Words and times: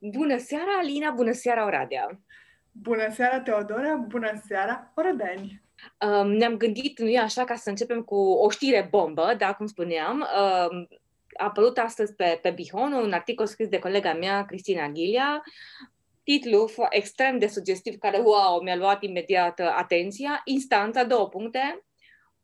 bună 0.00 0.38
seara, 0.38 0.78
Alina, 0.78 1.10
bună 1.10 1.32
seara, 1.32 1.64
Oradea! 1.64 2.20
Bună 2.72 3.10
seara, 3.12 3.40
Teodora, 3.40 3.94
bună 3.94 4.42
seara, 4.46 4.92
Oradeni! 4.94 5.62
Uh, 6.06 6.24
ne-am 6.24 6.56
gândit, 6.56 6.98
nu 6.98 7.08
e 7.08 7.18
așa, 7.18 7.44
ca 7.44 7.54
să 7.54 7.68
începem 7.68 8.02
cu 8.02 8.14
o 8.14 8.50
știre 8.50 8.88
bombă, 8.90 9.34
da, 9.38 9.54
cum 9.54 9.66
spuneam. 9.66 10.20
Uh, 10.20 10.86
a 11.32 11.44
apărut 11.44 11.78
astăzi 11.78 12.14
pe, 12.14 12.38
pe 12.42 12.50
Bihon 12.50 12.92
un 12.92 13.12
articol 13.12 13.46
scris 13.46 13.68
de 13.68 13.78
colega 13.78 14.12
mea, 14.12 14.44
Cristina 14.44 14.88
Ghilia, 14.88 15.42
titlu 16.22 16.70
extrem 16.90 17.38
de 17.38 17.46
sugestiv, 17.46 17.98
care, 17.98 18.18
wow, 18.18 18.60
mi-a 18.62 18.76
luat 18.76 19.02
imediat 19.02 19.60
atenția, 19.60 20.40
instanța, 20.44 21.04
două 21.04 21.28
puncte, 21.28 21.84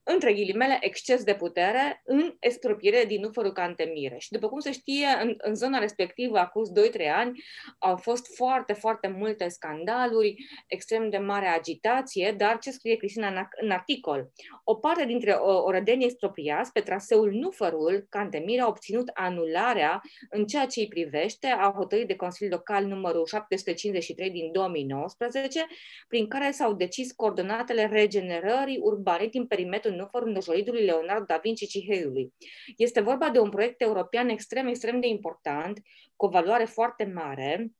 între 0.08 0.32
ghilimele, 0.32 0.78
exces 0.80 1.24
de 1.24 1.34
putere 1.34 2.02
în 2.04 2.36
expropiere 2.38 3.04
din 3.04 3.20
Nufărul 3.20 3.52
Cantemire. 3.52 4.16
Și 4.18 4.30
după 4.30 4.48
cum 4.48 4.58
se 4.58 4.72
știe, 4.72 5.06
în, 5.22 5.34
în 5.38 5.54
zona 5.54 5.78
respectivă, 5.78 6.38
acum 6.38 6.62
2-3 6.98 7.10
ani, 7.14 7.42
au 7.78 7.96
fost 7.96 8.34
foarte, 8.34 8.72
foarte 8.72 9.08
multe 9.08 9.48
scandaluri, 9.48 10.34
extrem 10.66 11.10
de 11.10 11.18
mare 11.18 11.46
agitație, 11.46 12.34
dar 12.36 12.58
ce 12.58 12.70
scrie 12.70 12.96
Cristina 12.96 13.28
în, 13.28 13.46
în 13.60 13.70
articol? 13.70 14.30
O 14.64 14.74
parte 14.74 15.04
dintre 15.04 15.32
orădenii 15.32 16.06
expropriați 16.06 16.72
pe 16.72 16.80
traseul 16.80 17.30
Nufărul 17.32 18.06
Cantemire 18.08 18.60
au 18.60 18.68
obținut 18.68 19.10
anularea 19.14 20.00
în 20.30 20.46
ceea 20.46 20.66
ce 20.66 20.80
îi 20.80 20.88
privește 20.88 21.46
a 21.46 21.72
hotărârii 21.76 22.06
de 22.06 22.16
Consiliu 22.16 22.52
Local 22.52 22.84
numărul 22.84 23.26
753 23.26 24.30
din 24.30 24.52
2019, 24.52 25.66
prin 26.08 26.28
care 26.28 26.50
s-au 26.50 26.72
decis 26.72 27.12
coordonatele 27.12 27.86
regenerării 27.86 28.78
urbane 28.82 29.26
din 29.26 29.46
perimetrul 29.46 29.94
în 29.98 30.06
forum 30.06 30.30
Nojolidului 30.30 30.84
Leonardo 30.84 31.24
da 31.24 31.40
Vinci 31.42 31.66
Ciheiului. 31.68 32.34
Este 32.76 33.00
vorba 33.00 33.30
de 33.30 33.38
un 33.38 33.50
proiect 33.50 33.80
european 33.80 34.28
extrem, 34.28 34.66
extrem 34.66 35.00
de 35.00 35.06
important, 35.06 35.80
cu 36.16 36.26
o 36.26 36.28
valoare 36.28 36.64
foarte 36.64 37.04
mare, 37.04 37.72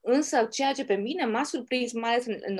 însă 0.00 0.44
ceea 0.50 0.72
ce 0.72 0.84
pe 0.84 0.94
mine 0.94 1.24
m-a 1.24 1.42
surprins, 1.42 1.92
mai 1.92 2.10
ales 2.10 2.26
în, 2.26 2.38
în 2.46 2.58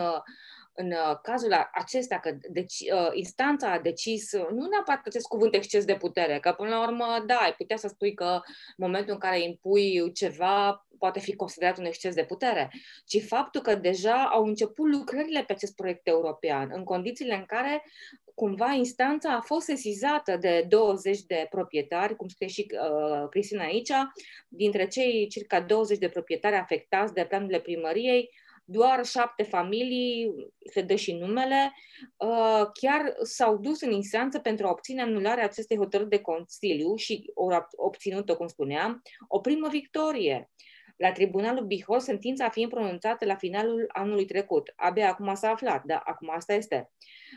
în 0.74 0.92
cazul 1.22 1.52
acesta, 1.72 2.18
că 2.18 2.36
deci, 2.50 2.80
uh, 2.80 3.10
instanța 3.12 3.72
a 3.72 3.78
decis, 3.78 4.32
nu 4.32 4.66
neapărat 4.66 5.06
acest 5.06 5.26
cuvânt 5.26 5.54
exces 5.54 5.84
de 5.84 5.96
putere, 5.96 6.40
că 6.40 6.52
până 6.52 6.68
la 6.68 6.82
urmă, 6.82 7.24
da, 7.26 7.36
ai 7.36 7.54
putea 7.54 7.76
să 7.76 7.88
spui 7.88 8.14
că 8.14 8.40
în 8.76 8.84
momentul 8.86 9.12
în 9.12 9.18
care 9.18 9.42
impui 9.42 10.12
ceva 10.12 10.86
poate 10.98 11.20
fi 11.20 11.34
considerat 11.34 11.78
un 11.78 11.84
exces 11.84 12.14
de 12.14 12.24
putere, 12.24 12.70
ci 13.06 13.24
faptul 13.26 13.60
că 13.60 13.74
deja 13.74 14.28
au 14.32 14.44
început 14.44 14.88
lucrările 14.88 15.44
pe 15.46 15.52
acest 15.52 15.74
proiect 15.74 16.06
european, 16.06 16.70
în 16.74 16.84
condițiile 16.84 17.34
în 17.34 17.44
care 17.46 17.82
cumva 18.34 18.72
instanța 18.72 19.34
a 19.34 19.40
fost 19.40 19.64
sesizată 19.64 20.36
de 20.36 20.64
20 20.68 21.22
de 21.22 21.46
proprietari, 21.50 22.16
cum 22.16 22.28
scrie 22.28 22.48
și 22.48 22.66
uh, 22.70 23.28
Cristina 23.30 23.64
aici, 23.64 23.92
dintre 24.48 24.86
cei 24.86 25.26
circa 25.28 25.60
20 25.60 25.98
de 25.98 26.08
proprietari 26.08 26.56
afectați 26.56 27.12
de 27.12 27.24
planurile 27.24 27.60
primăriei, 27.60 28.30
doar 28.64 29.04
șapte 29.04 29.42
familii, 29.42 30.34
se 30.72 30.82
dă 30.82 30.94
și 30.94 31.12
numele, 31.12 31.72
uh, 32.16 32.66
chiar 32.72 33.14
s-au 33.22 33.56
dus 33.56 33.80
în 33.80 33.92
instanță 33.92 34.38
pentru 34.38 34.66
a 34.66 34.70
obține 34.70 35.02
anularea 35.02 35.44
acestei 35.44 35.76
hotărâri 35.76 36.08
de 36.08 36.20
Consiliu 36.20 36.96
și 36.96 37.30
au 37.34 37.66
obținut-o, 37.76 38.36
cum 38.36 38.46
spuneam, 38.46 39.02
o 39.28 39.40
primă 39.40 39.68
victorie. 39.68 40.50
La 40.96 41.12
Tribunalul 41.12 41.64
Bihor, 41.64 41.98
sentința 41.98 42.48
fiind 42.48 42.70
pronunțată 42.70 43.24
la 43.24 43.34
finalul 43.34 43.84
anului 43.88 44.24
trecut. 44.24 44.72
Abia 44.76 45.08
acum 45.08 45.34
s-a 45.34 45.50
aflat, 45.50 45.84
da, 45.84 45.96
acum 46.04 46.30
asta 46.30 46.52
este. 46.52 46.90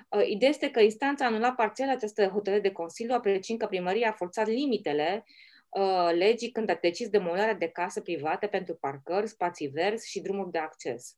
Uh, 0.10 0.28
ideea 0.28 0.50
este 0.50 0.70
că 0.70 0.80
instanța 0.80 1.26
a 1.26 1.28
anulat 1.28 1.56
parțial 1.56 1.90
această 1.90 2.28
hotărâre 2.28 2.62
de 2.62 2.72
Consiliu, 2.72 3.14
apreciind 3.16 3.60
că 3.60 3.66
primăria 3.66 4.10
a 4.10 4.16
forțat 4.18 4.48
limitele 4.48 5.26
uh, 5.78 6.10
legii 6.14 6.52
când 6.52 6.70
a 6.70 6.78
decis 6.82 7.10
demolarea 7.10 7.54
de 7.54 7.68
case 7.68 8.02
private 8.02 8.48
pentru 8.48 8.76
parcări, 8.76 9.28
spații 9.28 9.68
verzi 9.68 10.10
și 10.10 10.22
drumuri 10.22 10.52
de 10.52 10.58
acces. 10.58 11.16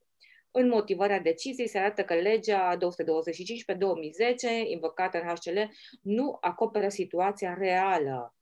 În 0.50 0.68
motivarea 0.68 1.20
deciziei 1.20 1.68
se 1.68 1.78
arată 1.78 2.04
că 2.04 2.14
legea 2.14 2.76
225 2.76 3.64
pe 3.64 3.74
2010, 3.74 4.48
invocată 4.66 5.20
în 5.20 5.28
HCL, 5.28 5.58
nu 6.02 6.36
acoperă 6.40 6.88
situația 6.88 7.54
reală. 7.58 8.34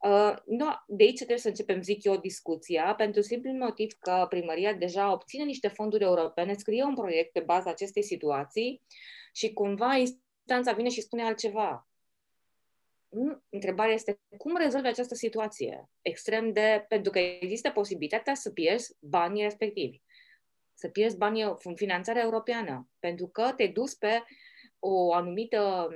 Uh, 0.00 0.34
no, 0.46 0.66
de 0.86 1.04
aici 1.04 1.16
trebuie 1.16 1.38
să 1.38 1.48
începem, 1.48 1.82
zic 1.82 2.04
eu, 2.04 2.16
discuția, 2.16 2.94
pentru 2.94 3.20
simplu 3.20 3.52
motiv 3.52 3.92
că 4.00 4.26
primăria 4.28 4.72
deja 4.72 5.12
obține 5.12 5.44
niște 5.44 5.68
fonduri 5.68 6.04
europene, 6.04 6.52
scrie 6.52 6.84
un 6.84 6.94
proiect 6.94 7.32
pe 7.32 7.40
baza 7.40 7.70
acestei 7.70 8.02
situații 8.02 8.82
și 9.32 9.52
cumva 9.52 9.94
instanța 9.94 10.72
vine 10.72 10.88
și 10.88 11.00
spune 11.00 11.22
altceva. 11.22 11.88
Întrebarea 13.48 13.94
este 13.94 14.20
cum 14.36 14.56
rezolvi 14.56 14.86
această 14.86 15.14
situație? 15.14 15.90
Extrem 16.02 16.52
de... 16.52 16.84
pentru 16.88 17.10
că 17.10 17.18
există 17.18 17.70
posibilitatea 17.70 18.34
să 18.34 18.50
pierzi 18.50 18.96
banii 19.00 19.42
respectivi 19.42 20.00
să 20.78 20.88
pierzi 20.88 21.16
banii 21.16 21.54
în 21.62 21.74
finanțarea 21.74 22.22
europeană, 22.22 22.88
pentru 22.98 23.26
că 23.26 23.52
te-ai 23.56 23.68
dus 23.68 23.94
pe 23.94 24.24
o 24.78 25.12
anumită 25.12 25.88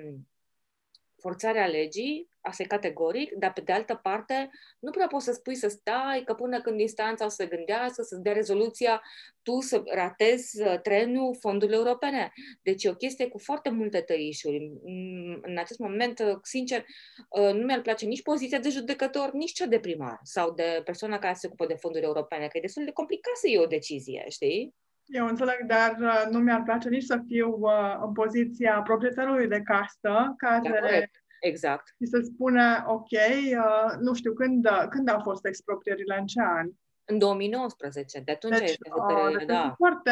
forțarea 1.20 1.66
legii, 1.66 2.28
asta 2.40 2.62
e 2.62 2.66
categoric, 2.66 3.32
dar 3.32 3.52
pe 3.52 3.60
de 3.60 3.72
altă 3.72 4.00
parte 4.02 4.50
nu 4.78 4.90
prea 4.90 5.06
poți 5.06 5.24
să 5.24 5.32
spui 5.32 5.54
să 5.54 5.68
stai, 5.68 6.22
că 6.24 6.34
până 6.34 6.60
când 6.60 6.80
instanța 6.80 7.24
o 7.24 7.28
să 7.28 7.36
se 7.38 7.56
gândească, 7.56 8.02
să-ți 8.02 8.22
dea 8.22 8.32
rezoluția, 8.32 9.02
tu 9.42 9.60
să 9.60 9.82
ratezi 9.86 10.62
uh, 10.62 10.80
trenul 10.80 11.36
fondurile 11.40 11.76
europene. 11.76 12.32
Deci 12.62 12.84
e 12.84 12.88
o 12.88 12.94
chestie 12.94 13.28
cu 13.28 13.38
foarte 13.38 13.70
multe 13.70 14.00
tăișuri. 14.00 14.72
În 15.42 15.58
acest 15.58 15.78
moment, 15.78 16.18
uh, 16.18 16.38
sincer, 16.42 16.84
uh, 17.28 17.52
nu 17.52 17.64
mi-ar 17.64 17.80
place 17.80 18.06
nici 18.06 18.22
poziția 18.22 18.58
de 18.58 18.68
judecător, 18.68 19.32
nici 19.32 19.52
cea 19.52 19.66
de 19.66 19.80
primar 19.80 20.18
sau 20.22 20.52
de 20.52 20.82
persoana 20.84 21.18
care 21.18 21.34
se 21.34 21.46
ocupă 21.46 21.66
de 21.66 21.74
fonduri 21.74 22.04
europene, 22.04 22.46
că 22.46 22.58
e 22.58 22.60
destul 22.60 22.84
de 22.84 22.90
complicat 22.90 23.36
să 23.36 23.48
iei 23.48 23.58
o 23.58 23.66
decizie, 23.66 24.24
știi? 24.28 24.74
Eu 25.10 25.26
înțeleg, 25.26 25.66
dar 25.66 25.96
nu 26.30 26.38
mi-ar 26.38 26.62
place 26.62 26.88
nici 26.88 27.02
să 27.02 27.20
fiu 27.26 27.56
uh, 27.60 28.00
în 28.04 28.12
poziția 28.12 28.82
proprietarului 28.82 29.48
de 29.48 29.60
casă 29.60 30.34
care 30.36 31.10
exact. 31.40 31.86
și 31.86 32.06
să 32.06 32.20
spune, 32.22 32.84
ok, 32.86 33.10
uh, 33.10 33.96
nu 34.00 34.14
știu, 34.14 34.32
când, 34.32 34.68
când 34.88 35.08
au 35.08 35.20
fost 35.20 35.46
exproprierile, 35.46 36.16
în 36.18 36.26
ce 36.26 36.40
an? 36.40 36.68
În 37.04 37.18
2019, 37.18 38.20
de 38.20 38.32
atunci 38.32 38.58
deci, 38.58 38.68
este 38.68 38.88
uh, 38.94 39.36
deci 39.38 39.46
da. 39.46 39.74
foarte, 39.76 40.10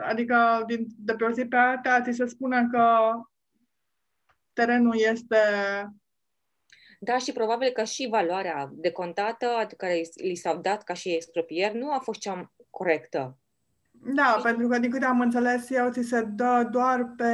adică 0.00 0.64
din, 0.66 0.86
de 0.98 1.14
pe 1.14 1.24
o 1.24 1.30
zi 1.30 1.46
pe 1.46 1.56
alta 1.56 2.02
ți 2.02 2.16
se 2.16 2.26
spune 2.26 2.66
că 2.72 3.10
terenul 4.52 4.94
este 5.10 5.36
da, 7.00 7.18
și 7.18 7.32
probabil 7.32 7.70
că 7.70 7.84
și 7.84 8.08
valoarea 8.10 8.70
decontată 8.72 9.66
care 9.76 10.02
li 10.14 10.34
s-au 10.34 10.56
dat 10.56 10.82
ca 10.82 10.94
și 10.94 11.14
expropieri 11.14 11.78
nu 11.78 11.92
a 11.92 11.98
fost 11.98 12.20
cea 12.20 12.52
corectă. 12.70 13.38
Da, 14.02 14.40
pentru 14.42 14.68
că 14.68 14.78
din 14.78 14.90
câte 14.90 15.04
am 15.04 15.20
înțeles 15.20 15.70
eu, 15.70 15.90
ți 15.90 16.02
se 16.02 16.22
dă 16.22 16.68
doar 16.70 17.12
pe 17.16 17.32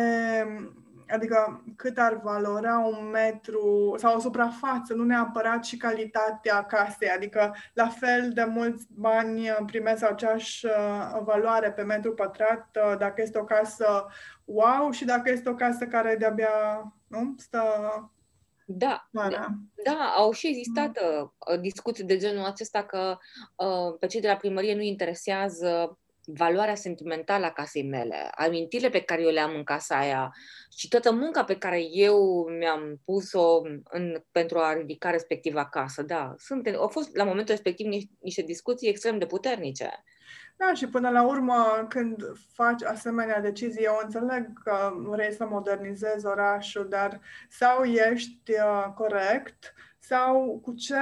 adică 1.08 1.64
cât 1.76 1.98
ar 1.98 2.20
valora 2.22 2.78
un 2.78 3.08
metru 3.10 3.94
sau 3.98 4.16
o 4.16 4.20
suprafață, 4.20 4.94
nu 4.94 5.04
neapărat 5.04 5.64
și 5.64 5.76
calitatea 5.76 6.64
casei, 6.64 7.08
adică 7.08 7.54
la 7.74 7.88
fel 7.88 8.30
de 8.32 8.44
mulți 8.44 8.86
bani 8.90 9.48
primesc 9.66 10.04
aceeași 10.04 10.66
uh, 10.66 11.20
valoare 11.24 11.72
pe 11.72 11.82
metru 11.82 12.14
pătrat 12.14 12.78
uh, 12.84 12.98
dacă 12.98 13.22
este 13.22 13.38
o 13.38 13.44
casă 13.44 14.06
wow 14.44 14.90
și 14.90 15.04
dacă 15.04 15.30
este 15.30 15.48
o 15.48 15.54
casă 15.54 15.86
care 15.86 16.16
de-abia 16.16 16.48
nu, 17.06 17.34
stă 17.38 17.62
da, 18.66 19.08
da, 19.10 19.28
da, 19.84 20.12
au 20.16 20.32
și 20.32 20.46
existat 20.46 20.98
uh, 20.98 21.60
discuții 21.60 22.04
de 22.04 22.16
genul 22.16 22.44
acesta 22.44 22.84
că 22.84 23.18
uh, 23.56 23.96
pe 24.00 24.06
cei 24.06 24.20
de 24.20 24.28
la 24.28 24.36
primărie 24.36 24.74
nu 24.74 24.80
interesează 24.80 25.98
valoarea 26.26 26.74
sentimentală 26.74 27.44
a 27.44 27.52
casei 27.52 27.88
mele, 27.88 28.30
amintirile 28.34 28.88
pe 28.88 29.00
care 29.00 29.22
eu 29.22 29.30
le-am 29.30 29.54
în 29.54 29.64
casa 29.64 29.98
aia 29.98 30.34
și 30.76 30.88
toată 30.88 31.12
munca 31.12 31.44
pe 31.44 31.58
care 31.58 31.80
eu 31.92 32.46
mi-am 32.58 33.00
pus-o 33.04 33.60
în, 33.90 34.22
pentru 34.32 34.58
a 34.58 34.72
ridica 34.72 35.10
respectiva 35.10 35.68
casă. 35.68 36.02
Da, 36.02 36.34
sunt, 36.38 36.66
au 36.66 36.88
fost 36.88 37.16
la 37.16 37.24
momentul 37.24 37.54
respectiv 37.54 37.86
niște 38.20 38.42
discuții 38.42 38.88
extrem 38.88 39.18
de 39.18 39.26
puternice. 39.26 39.90
Da, 40.56 40.74
și 40.74 40.88
până 40.88 41.10
la 41.10 41.26
urmă, 41.26 41.86
când 41.88 42.22
faci 42.52 42.82
asemenea 42.82 43.40
decizii, 43.40 43.84
eu 43.84 44.00
înțeleg 44.02 44.62
că 44.62 44.92
vrei 44.96 45.32
să 45.32 45.46
modernizezi 45.46 46.26
orașul, 46.26 46.88
dar 46.88 47.20
sau 47.48 47.84
ești 47.84 48.52
uh, 48.52 48.92
corect, 48.94 49.74
sau 49.98 50.60
cu 50.62 50.72
ce 50.72 50.94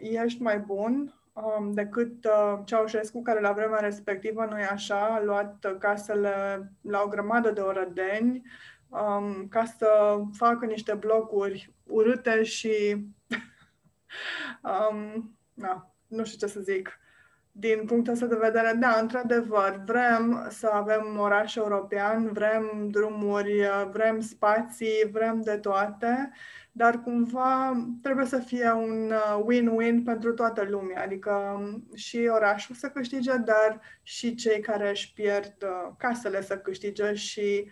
ești 0.00 0.42
mai 0.42 0.58
bun, 0.58 1.19
um, 1.42 1.72
decât 1.72 2.24
uh, 2.24 2.58
Ceaușescu, 2.64 3.22
care 3.22 3.40
la 3.40 3.52
vremea 3.52 3.78
respectivă, 3.80 4.44
nu 4.44 4.56
așa, 4.70 5.06
a 5.06 5.22
luat 5.22 5.76
casele 5.78 6.32
la 6.80 7.02
o 7.04 7.08
grămadă 7.08 7.50
de 7.50 7.60
orădeni 7.60 8.42
um, 8.88 9.48
ca 9.48 9.64
să 9.64 10.20
facă 10.32 10.66
niște 10.66 10.94
blocuri 10.94 11.74
urâte 11.86 12.42
și 12.42 13.06
um, 14.90 15.36
na, 15.54 15.94
nu 16.06 16.24
știu 16.24 16.46
ce 16.46 16.52
să 16.52 16.60
zic. 16.60 16.98
Din 17.52 17.84
punctul 17.86 18.12
ăsta 18.12 18.26
de 18.26 18.36
vedere, 18.40 18.76
da, 18.78 18.98
într-adevăr, 19.00 19.82
vrem 19.86 20.46
să 20.50 20.70
avem 20.72 21.18
oraș 21.18 21.54
european, 21.54 22.32
vrem 22.32 22.88
drumuri, 22.90 23.62
vrem 23.90 24.20
spații, 24.20 25.08
vrem 25.12 25.40
de 25.40 25.56
toate, 25.56 26.30
dar 26.72 27.02
cumva 27.02 27.72
trebuie 28.02 28.26
să 28.26 28.38
fie 28.38 28.70
un 28.72 29.10
uh, 29.10 29.44
win-win 29.50 30.04
pentru 30.04 30.32
toată 30.32 30.66
lumea, 30.68 31.02
adică 31.02 31.30
um, 31.30 31.84
și 31.94 32.28
orașul 32.32 32.74
să 32.74 32.90
câștige, 32.90 33.36
dar 33.36 33.80
și 34.02 34.34
cei 34.34 34.60
care 34.60 34.90
își 34.90 35.12
pierd 35.12 35.54
uh, 35.62 35.92
casele 35.98 36.42
să 36.42 36.58
câștige 36.58 37.14
și 37.14 37.70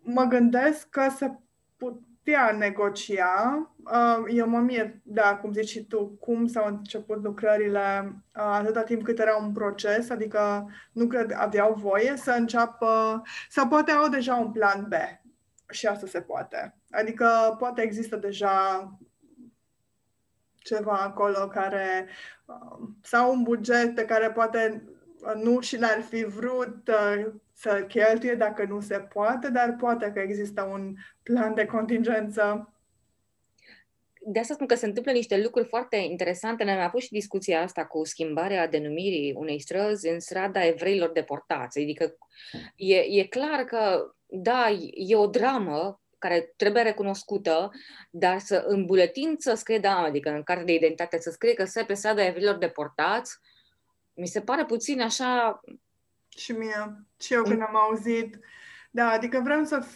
mă 0.00 0.24
gândesc 0.24 0.88
că 0.88 1.08
se 1.16 1.30
putea 2.24 2.56
negocia. 2.58 3.70
Uh, 3.84 4.24
eu 4.28 4.48
mă 4.48 4.58
mir, 4.58 4.94
da, 5.02 5.36
cum 5.36 5.52
zici 5.52 5.68
și 5.68 5.84
tu, 5.84 6.06
cum 6.06 6.46
s-au 6.46 6.66
început 6.66 7.22
lucrările 7.22 8.16
atâta 8.32 8.82
timp 8.82 9.02
cât 9.02 9.18
era 9.18 9.36
un 9.36 9.52
proces, 9.52 10.10
adică 10.10 10.70
nu 10.92 11.06
cred 11.06 11.32
aveau 11.36 11.74
voie 11.74 12.16
să 12.16 12.30
înceapă, 12.30 13.22
sau 13.48 13.68
poate 13.68 13.90
au 13.90 14.08
deja 14.08 14.34
un 14.34 14.52
plan 14.52 14.86
B 14.88 14.92
și 15.70 15.86
asta 15.86 16.06
se 16.06 16.20
poate. 16.20 16.76
Adică 16.90 17.56
poate 17.58 17.82
există 17.82 18.16
deja 18.16 18.88
ceva 20.58 20.92
acolo 20.92 21.48
care 21.48 22.08
um, 22.44 22.98
sau 23.02 23.32
un 23.32 23.42
buget 23.42 23.94
pe 23.94 24.04
care 24.04 24.30
poate 24.30 24.82
uh, 25.20 25.42
nu 25.42 25.60
și 25.60 25.78
l-ar 25.78 26.00
fi 26.08 26.24
vrut 26.24 26.90
uh, 27.54 27.62
să 27.62 27.84
cheltuie 27.88 28.34
dacă 28.34 28.64
nu 28.64 28.80
se 28.80 28.98
poate, 28.98 29.50
dar 29.50 29.76
poate 29.78 30.10
că 30.14 30.20
există 30.20 30.62
un 30.62 30.94
plan 31.22 31.54
de 31.54 31.64
contingență. 31.64 32.72
De 34.24 34.38
asta 34.38 34.54
spun 34.54 34.66
că 34.66 34.74
se 34.74 34.86
întâmplă 34.86 35.12
niște 35.12 35.42
lucruri 35.42 35.68
foarte 35.68 35.96
interesante. 35.96 36.64
Ne-am 36.64 36.80
avut 36.80 37.00
și 37.00 37.12
discuția 37.12 37.62
asta 37.62 37.86
cu 37.86 38.04
schimbarea 38.04 38.68
denumirii 38.68 39.32
unei 39.36 39.60
străzi 39.60 40.08
în 40.08 40.20
strada 40.20 40.66
evreilor 40.66 41.10
deportați. 41.12 41.78
Adică 41.78 42.16
e, 42.76 42.96
e 42.96 43.24
clar 43.24 43.64
că, 43.64 44.12
da, 44.26 44.66
e 44.94 45.16
o 45.16 45.26
dramă 45.26 46.00
care 46.18 46.52
trebuie 46.56 46.82
recunoscută, 46.82 47.70
dar 48.10 48.38
să 48.38 48.64
în 48.66 48.84
buletin 48.84 49.34
să 49.38 49.54
scrie, 49.54 49.78
da, 49.78 49.96
adică 49.96 50.30
în 50.30 50.42
carte 50.42 50.64
de 50.64 50.74
identitate 50.74 51.18
să 51.20 51.30
scrie 51.30 51.54
că 51.54 51.64
se 51.64 51.84
pe 51.84 51.94
strada 51.94 52.26
evrilor 52.26 52.56
deportați, 52.56 53.38
mi 54.14 54.26
se 54.26 54.40
pare 54.40 54.64
puțin 54.64 55.00
așa... 55.00 55.60
Și 56.36 56.52
mie, 56.52 57.06
și 57.20 57.34
eu 57.34 57.42
când 57.42 57.60
am 57.60 57.76
auzit, 57.76 58.38
da, 58.90 59.10
adică 59.10 59.40
vreau 59.40 59.64
să... 59.64 59.86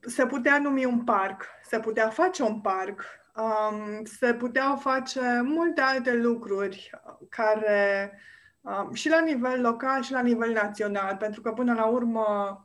Se 0.00 0.26
putea 0.26 0.58
numi 0.58 0.84
un 0.84 1.04
parc, 1.04 1.44
se 1.62 1.80
putea 1.80 2.08
face 2.08 2.42
un 2.42 2.60
parc, 2.60 3.02
um, 3.36 4.04
se 4.04 4.34
puteau 4.34 4.76
face 4.76 5.40
multe 5.42 5.80
alte 5.80 6.14
lucruri 6.14 6.90
care 7.28 8.12
um, 8.60 8.92
și 8.92 9.08
la 9.08 9.20
nivel 9.20 9.60
local 9.60 10.02
și 10.02 10.12
la 10.12 10.20
nivel 10.20 10.52
național, 10.52 11.16
pentru 11.16 11.40
că 11.40 11.52
până 11.52 11.74
la 11.74 11.84
urmă 11.84 12.58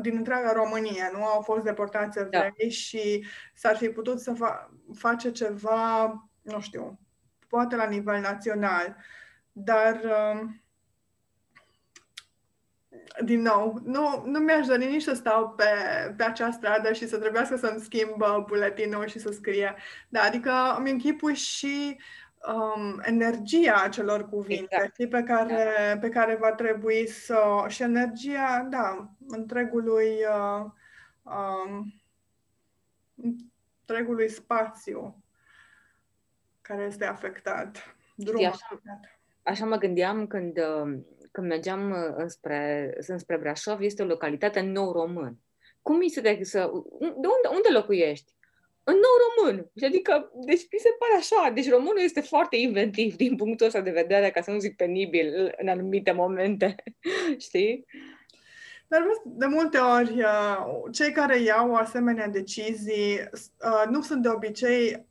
din 0.00 0.16
întreaga 0.16 0.52
Românie, 0.52 1.10
nu? 1.12 1.24
Au 1.24 1.40
fost 1.40 1.64
deportați 1.64 2.18
evrei 2.18 2.54
da. 2.58 2.68
și 2.68 3.26
s-ar 3.54 3.76
fi 3.76 3.88
putut 3.88 4.20
să 4.20 4.32
fa- 4.32 4.68
face 4.94 5.30
ceva, 5.30 6.06
nu 6.42 6.60
știu, 6.60 6.98
poate 7.48 7.76
la 7.76 7.86
nivel 7.86 8.20
național, 8.20 8.96
dar 9.58 10.00
um, 10.04 10.60
din 13.24 13.40
nou, 13.40 13.80
nu, 13.84 14.22
nu 14.26 14.38
mi-aș 14.38 14.66
dori 14.66 14.86
nici 14.86 15.02
să 15.02 15.14
stau 15.14 15.50
pe, 15.50 15.64
pe 16.16 16.24
acea 16.24 16.50
stradă 16.50 16.92
și 16.92 17.08
să 17.08 17.18
trebuiască 17.18 17.56
să-mi 17.56 17.80
schimb 17.80 18.20
uh, 18.20 18.44
buletinul 18.46 19.06
și 19.06 19.18
să 19.18 19.30
scrie. 19.30 19.74
Da, 20.08 20.22
adică 20.22 20.74
îmi 20.78 20.90
închipui 20.90 21.34
și 21.34 22.00
um, 22.54 23.00
energia 23.02 23.82
acelor 23.82 24.28
cuvinte 24.28 24.76
exact. 24.76 25.10
pe, 25.10 25.22
care, 25.22 25.70
da. 25.92 25.98
pe 25.98 26.08
care 26.08 26.36
va 26.40 26.52
trebui 26.52 27.08
să... 27.08 27.64
și 27.68 27.82
energia, 27.82 28.66
da, 28.70 29.10
întregului, 29.28 30.14
uh, 30.28 30.70
um, 31.22 31.94
întregului 33.80 34.28
spațiu 34.28 35.22
care 36.60 36.82
este 36.82 37.04
afectat. 37.04 37.96
Drumul 38.14 38.46
așa, 38.46 38.58
afectat. 38.62 39.15
Așa 39.46 39.64
mă 39.64 39.76
gândeam 39.76 40.26
când, 40.26 40.58
uh, 40.58 40.98
când 41.30 41.46
mergeam 41.46 41.90
uh, 41.90 42.14
înspre, 42.16 42.94
înspre 43.06 43.38
Brașov, 43.38 43.80
este 43.80 44.02
o 44.02 44.06
localitate 44.06 44.60
nou 44.60 44.92
român. 44.92 45.38
Cum 45.82 45.96
mi 45.96 46.08
se 46.08 46.20
de 46.20 46.38
să... 46.42 46.70
De 47.00 47.06
unde, 47.06 47.48
unde 47.54 47.68
locuiești? 47.72 48.34
în 48.88 48.94
nou 48.94 49.14
român. 49.26 49.70
Adică, 49.82 50.30
deci 50.44 50.66
mi 50.72 50.78
se 50.78 50.96
pare 50.98 51.14
așa. 51.16 51.50
Deci 51.54 51.70
românul 51.70 52.00
este 52.02 52.20
foarte 52.20 52.56
inventiv 52.56 53.16
din 53.16 53.36
punctul 53.36 53.66
ăsta 53.66 53.80
de 53.80 53.90
vedere, 53.90 54.30
ca 54.30 54.40
să 54.40 54.50
nu 54.50 54.58
zic 54.58 54.76
penibil 54.76 55.54
în 55.56 55.68
anumite 55.68 56.12
momente. 56.12 56.74
Știi? 57.46 57.84
Dar 58.88 59.06
de 59.24 59.46
multe 59.46 59.78
ori, 59.78 60.22
uh, 60.22 60.92
cei 60.92 61.12
care 61.12 61.40
iau 61.40 61.74
asemenea 61.74 62.28
decizii 62.28 63.28
uh, 63.32 63.84
nu 63.90 64.02
sunt 64.02 64.22
de 64.22 64.28
obicei 64.28 65.06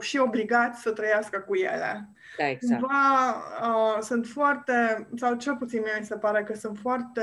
și 0.00 0.18
obligați 0.18 0.80
să 0.80 0.90
trăiască 0.90 1.38
cu 1.38 1.54
ele. 1.54 2.08
Da, 2.38 2.48
exact. 2.48 2.80
Cumva, 2.80 3.34
uh, 3.62 4.02
sunt 4.02 4.26
foarte, 4.26 5.08
sau 5.16 5.34
cel 5.34 5.56
puțin 5.56 5.80
mie 5.80 5.96
mi 5.98 6.04
se 6.04 6.16
pare 6.16 6.42
că 6.42 6.54
sunt 6.54 6.78
foarte, 6.78 7.22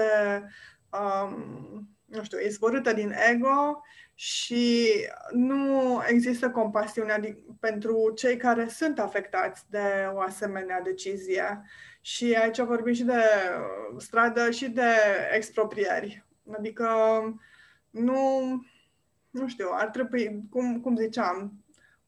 um, 0.90 1.88
nu 2.06 2.24
știu, 2.24 2.38
izvorâtă 2.40 2.94
din 2.94 3.14
ego 3.32 3.82
și 4.14 4.88
nu 5.32 6.02
există 6.08 6.50
compasiune 6.50 7.38
pentru 7.60 8.12
cei 8.16 8.38
care 8.38 8.68
sunt 8.68 9.00
afectați 9.00 9.64
de 9.70 10.10
o 10.14 10.20
asemenea 10.20 10.82
decizie. 10.82 11.62
Și 12.02 12.34
aici 12.34 12.60
vorbim 12.60 12.94
și 12.94 13.04
de 13.04 13.22
stradă 13.98 14.52
și 14.52 14.70
de 14.70 14.92
exproprieri. 15.36 16.26
Adică 16.58 16.88
nu, 17.90 18.20
nu 19.30 19.48
știu, 19.48 19.68
ar 19.72 19.90
trebui, 19.90 20.44
cum, 20.50 20.80
cum 20.82 20.96
ziceam, 20.96 21.63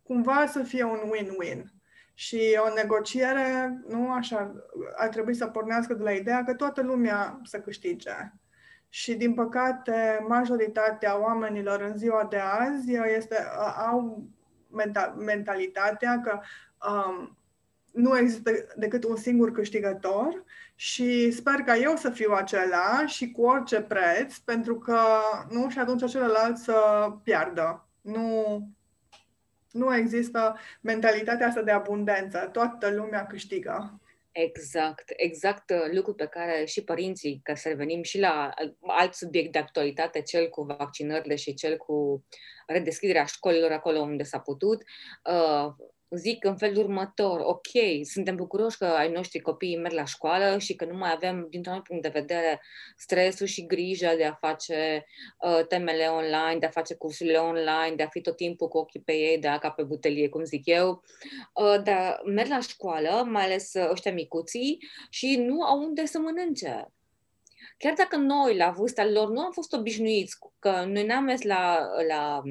cumva 0.07 0.45
să 0.45 0.63
fie 0.63 0.83
un 0.83 0.99
win-win. 1.11 1.63
Și 2.13 2.59
o 2.69 2.73
negociere, 2.73 3.81
nu 3.87 4.11
așa, 4.11 4.53
ar 4.95 5.07
trebui 5.07 5.33
să 5.33 5.47
pornească 5.47 5.93
de 5.93 6.03
la 6.03 6.11
ideea 6.11 6.43
că 6.43 6.53
toată 6.53 6.81
lumea 6.81 7.39
să 7.43 7.59
câștige. 7.59 8.33
Și, 8.89 9.13
din 9.13 9.33
păcate, 9.33 10.25
majoritatea 10.27 11.21
oamenilor 11.21 11.81
în 11.81 11.97
ziua 11.97 12.27
de 12.29 12.37
azi 12.37 12.93
este, 13.15 13.37
au 13.87 14.23
mentalitatea 15.17 16.21
că 16.21 16.39
um, 16.89 17.37
nu 17.91 18.17
există 18.17 18.51
decât 18.75 19.03
un 19.03 19.15
singur 19.15 19.51
câștigător 19.51 20.43
și 20.75 21.31
sper 21.31 21.53
ca 21.53 21.75
eu 21.77 21.95
să 21.95 22.09
fiu 22.09 22.31
acela 22.33 23.05
și 23.05 23.31
cu 23.31 23.41
orice 23.41 23.81
preț, 23.81 24.37
pentru 24.37 24.77
că 24.77 24.99
nu 25.49 25.69
și 25.69 25.79
atunci 25.79 26.11
celălalt 26.11 26.57
să 26.57 27.07
piardă. 27.23 27.87
Nu, 28.01 28.61
nu 29.75 29.95
există 29.95 30.57
mentalitatea 30.81 31.47
asta 31.47 31.61
de 31.61 31.71
abundență. 31.71 32.49
Toată 32.51 32.89
lumea 32.89 33.25
câștigă. 33.25 33.99
Exact, 34.31 35.03
exact 35.15 35.69
uh, 35.69 35.91
lucru 35.91 36.13
pe 36.13 36.25
care 36.25 36.65
și 36.65 36.83
părinții, 36.83 37.39
ca 37.43 37.55
să 37.55 37.67
revenim 37.67 38.03
și 38.03 38.19
la 38.19 38.53
alt 38.81 39.13
subiect 39.13 39.51
de 39.51 39.59
actualitate, 39.59 40.21
cel 40.21 40.49
cu 40.49 40.61
vaccinările 40.61 41.35
și 41.35 41.53
cel 41.53 41.77
cu 41.77 42.25
redeschiderea 42.67 43.25
școlilor 43.25 43.71
acolo 43.71 43.99
unde 43.99 44.23
s-a 44.23 44.39
putut, 44.39 44.83
uh, 45.23 45.73
zic 46.09 46.43
în 46.43 46.57
felul 46.57 46.83
următor, 46.83 47.39
ok, 47.43 47.67
suntem 48.03 48.35
bucuroși 48.35 48.77
că 48.77 48.85
ai 48.85 49.11
noștri 49.11 49.39
copii 49.39 49.77
merg 49.77 49.93
la 49.93 50.05
școală 50.05 50.57
și 50.57 50.75
că 50.75 50.85
nu 50.85 50.97
mai 50.97 51.11
avem, 51.11 51.47
dintr-un 51.49 51.81
punct 51.81 52.01
de 52.01 52.09
vedere, 52.09 52.61
stresul 52.97 53.47
și 53.47 53.65
grija 53.65 54.15
de 54.15 54.25
a 54.25 54.33
face 54.33 55.05
uh, 55.39 55.65
temele 55.67 56.05
online, 56.05 56.59
de 56.59 56.65
a 56.65 56.69
face 56.69 56.93
cursurile 56.93 57.37
online, 57.37 57.93
de 57.95 58.03
a 58.03 58.07
fi 58.07 58.21
tot 58.21 58.35
timpul 58.35 58.67
cu 58.67 58.77
ochii 58.77 59.01
pe 59.01 59.13
ei, 59.13 59.37
de 59.37 59.47
a 59.47 59.57
ca 59.57 59.69
pe 59.69 59.83
butelie, 59.83 60.29
cum 60.29 60.43
zic 60.43 60.65
eu, 60.65 61.03
uh, 61.53 61.81
dar 61.83 62.21
merg 62.25 62.49
la 62.49 62.59
școală, 62.59 63.23
mai 63.29 63.43
ales 63.43 63.73
uh, 63.73 63.89
ăștia 63.91 64.13
micuții, 64.13 64.77
și 65.09 65.35
nu 65.35 65.61
au 65.61 65.79
unde 65.79 66.05
să 66.05 66.19
mănânce. 66.19 66.89
Chiar 67.77 67.93
dacă 67.93 68.15
noi, 68.15 68.55
la 68.55 68.69
vârsta 68.69 69.05
lor, 69.05 69.29
nu 69.29 69.39
am 69.39 69.51
fost 69.51 69.73
obișnuiți, 69.73 70.37
că 70.59 70.85
noi 70.87 71.05
n-am 71.05 71.23
mers 71.23 71.41
la, 71.41 71.87
la 72.07 72.41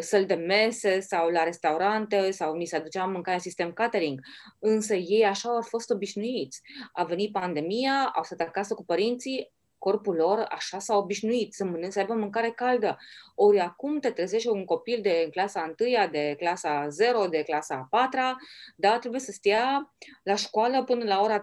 săli 0.00 0.26
de 0.26 0.34
mese 0.34 1.00
sau 1.00 1.28
la 1.28 1.44
restaurante 1.44 2.30
sau 2.30 2.54
ni 2.54 2.66
se 2.66 2.76
aducea 2.76 3.04
mâncarea 3.04 3.40
sistem 3.40 3.72
catering. 3.72 4.20
Însă 4.58 4.94
ei 4.94 5.24
așa 5.24 5.48
au 5.48 5.62
fost 5.62 5.90
obișnuiți. 5.90 6.60
A 6.92 7.04
venit 7.04 7.32
pandemia, 7.32 8.12
au 8.14 8.22
stat 8.22 8.40
acasă 8.40 8.74
cu 8.74 8.84
părinții, 8.84 9.54
corpul 9.78 10.14
lor 10.14 10.46
așa 10.48 10.78
s-a 10.78 10.96
obișnuit 10.96 11.54
să 11.54 11.64
mănânce, 11.64 11.90
să 11.90 11.98
aibă 11.98 12.14
mâncare 12.14 12.50
caldă. 12.50 12.98
Ori 13.34 13.58
acum 13.58 13.98
te 13.98 14.10
trezești 14.10 14.48
un 14.48 14.64
copil 14.64 14.98
de 15.02 15.28
clasa 15.30 15.74
1, 15.80 16.08
de 16.10 16.34
clasa 16.38 16.88
0, 16.88 17.26
de 17.26 17.42
clasa 17.42 17.86
4, 17.90 18.20
da, 18.76 18.98
trebuie 18.98 19.20
să 19.20 19.32
stea 19.32 19.94
la 20.22 20.34
școală 20.34 20.84
până 20.84 21.04
la 21.04 21.20
ora 21.20 21.42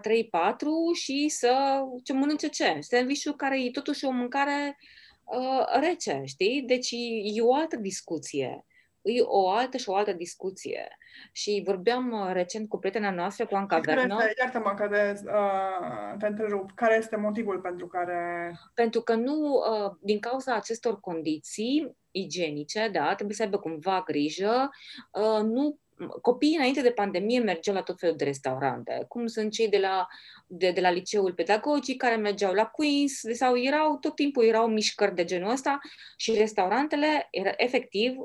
și 0.94 1.28
să 1.28 1.82
ce 2.02 2.12
mănânce 2.12 2.48
ce? 2.48 2.76
Sandwich 2.80 3.30
care 3.36 3.64
e 3.64 3.70
totuși 3.70 4.04
o 4.04 4.10
mâncare 4.10 4.76
uh, 4.80 5.03
uh, 5.24 5.80
rece, 5.80 6.22
știi? 6.24 6.62
Deci 6.62 6.90
e 7.34 7.42
o 7.42 7.54
altă 7.54 7.76
discuție. 7.76 8.66
e 9.02 9.20
o 9.22 9.50
altă 9.50 9.76
și 9.76 9.88
o 9.88 9.94
altă 9.94 10.12
discuție. 10.12 10.98
Și 11.32 11.62
vorbeam 11.64 12.12
uh, 12.12 12.32
recent 12.32 12.68
cu 12.68 12.78
prietena 12.78 13.10
noastră, 13.10 13.46
cu 13.46 13.54
Anca 13.54 13.78
Vernă. 13.78 14.16
Iartă-mă 14.38 14.74
că 14.76 14.88
de, 14.90 15.22
uh, 15.24 16.18
te 16.18 16.26
întrerup. 16.26 16.70
Care 16.74 16.96
este 16.96 17.16
motivul 17.16 17.60
pentru 17.60 17.86
care... 17.86 18.52
Pentru 18.74 19.00
că 19.00 19.14
nu, 19.14 19.52
uh, 19.52 19.92
din 20.00 20.18
cauza 20.18 20.54
acestor 20.54 21.00
condiții 21.00 21.96
igienice, 22.10 22.88
da, 22.92 23.14
trebuie 23.14 23.36
să 23.36 23.42
aibă 23.42 23.58
cumva 23.58 24.02
grijă, 24.06 24.70
uh, 25.12 25.42
nu 25.42 25.78
copiii 26.20 26.56
înainte 26.56 26.82
de 26.82 26.90
pandemie 26.90 27.40
mergeau 27.40 27.76
la 27.76 27.82
tot 27.82 27.98
felul 27.98 28.16
de 28.16 28.24
restaurante, 28.24 29.04
cum 29.08 29.26
sunt 29.26 29.52
cei 29.52 29.68
de 29.68 29.78
la, 29.78 30.06
de, 30.46 30.70
de 30.70 30.80
la 30.80 30.90
liceul 30.90 31.32
pedagogic 31.32 31.96
care 31.96 32.16
mergeau 32.16 32.52
la 32.52 32.66
Queens 32.66 33.20
sau 33.32 33.58
erau, 33.58 33.96
tot 33.96 34.14
timpul 34.14 34.44
erau 34.44 34.68
mișcări 34.68 35.14
de 35.14 35.24
genul 35.24 35.50
ăsta 35.50 35.78
și 36.16 36.32
restaurantele 36.32 37.28
era, 37.30 37.52
efectiv 37.56 38.16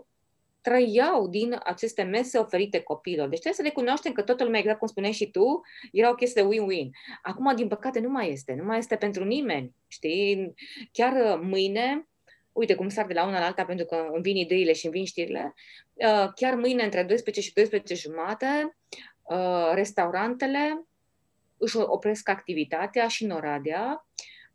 trăiau 0.62 1.28
din 1.28 1.60
aceste 1.64 2.04
mese 2.04 2.38
oferite 2.38 2.80
copiilor. 2.80 3.28
Deci 3.28 3.40
trebuie 3.40 3.64
să 3.64 3.70
recunoaștem 3.76 4.12
că 4.12 4.22
totul 4.22 4.46
lumea, 4.46 4.60
exact 4.60 4.80
cum 4.80 4.88
spuneai 4.88 5.14
și 5.14 5.32
tu, 5.32 5.62
era 5.92 6.10
o 6.10 6.16
chestie 6.16 6.44
win-win. 6.44 6.90
Acum, 7.22 7.56
din 7.56 7.68
păcate, 7.68 8.00
nu 8.00 8.10
mai 8.10 8.32
este. 8.32 8.54
Nu 8.54 8.64
mai 8.64 8.78
este 8.78 8.96
pentru 8.96 9.24
nimeni. 9.24 9.76
Știi? 9.88 10.54
Chiar 10.92 11.14
uh, 11.14 11.40
mâine, 11.42 12.09
uite 12.60 12.76
cum 12.76 12.90
sar 12.90 13.06
de 13.06 13.14
la 13.14 13.26
una 13.26 13.40
la 13.40 13.46
alta 13.46 13.66
pentru 13.66 13.86
că 13.86 14.08
îmi 14.12 14.22
vin 14.22 14.36
ideile 14.36 14.74
și 14.74 14.86
îmi 14.86 14.94
vin 14.94 15.06
știrile, 15.06 15.54
uh, 15.94 16.30
chiar 16.36 16.56
mâine 16.56 16.84
între 16.84 17.04
12 17.04 17.42
și 17.42 17.54
12 17.54 17.96
jumate, 17.96 18.78
uh, 19.22 19.72
restaurantele 19.74 20.86
își 21.58 21.78
opresc 21.78 22.30
activitatea 22.30 23.08
și 23.08 23.24
în 23.24 23.32
Oradea 23.32 24.08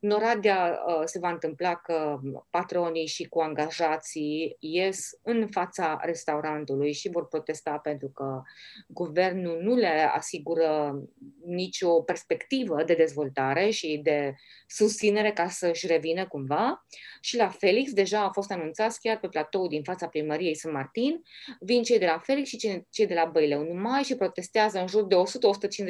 în 0.04 0.10
Oradea 0.10 0.82
uh, 0.86 1.02
se 1.04 1.18
va 1.18 1.30
întâmpla 1.30 1.74
că 1.74 2.20
patronii 2.50 3.06
și 3.06 3.24
cu 3.24 3.40
angajații 3.40 4.56
ies 4.58 5.10
în 5.22 5.48
fața 5.50 6.00
restaurantului 6.02 6.92
și 6.92 7.08
vor 7.08 7.28
protesta 7.28 7.78
pentru 7.78 8.08
că 8.08 8.42
guvernul 8.88 9.58
nu 9.62 9.74
le 9.74 10.10
asigură 10.14 11.00
nicio 11.46 12.00
perspectivă 12.00 12.82
de 12.84 12.94
dezvoltare 12.94 13.70
și 13.70 14.00
de 14.02 14.34
susținere 14.66 15.32
ca 15.32 15.48
să-și 15.48 15.86
revină 15.86 16.26
cumva. 16.26 16.86
Și 17.20 17.36
la 17.36 17.48
Felix 17.48 17.92
deja 17.92 18.24
a 18.24 18.30
fost 18.30 18.52
anunțat 18.52 18.96
chiar 19.00 19.18
pe 19.18 19.28
platou 19.28 19.66
din 19.66 19.82
fața 19.82 20.08
primăriei 20.08 20.56
San 20.56 20.72
Martin, 20.72 21.22
vin 21.60 21.82
cei 21.82 21.98
de 21.98 22.06
la 22.06 22.18
Felix 22.18 22.48
și 22.48 22.84
cei 22.90 23.06
de 23.06 23.14
la 23.14 23.24
Băile 23.24 23.56
1 23.56 23.80
mai 23.80 24.02
și 24.02 24.16
protestează 24.16 24.78
în 24.78 24.86
jur 24.86 25.06
de 25.06 25.16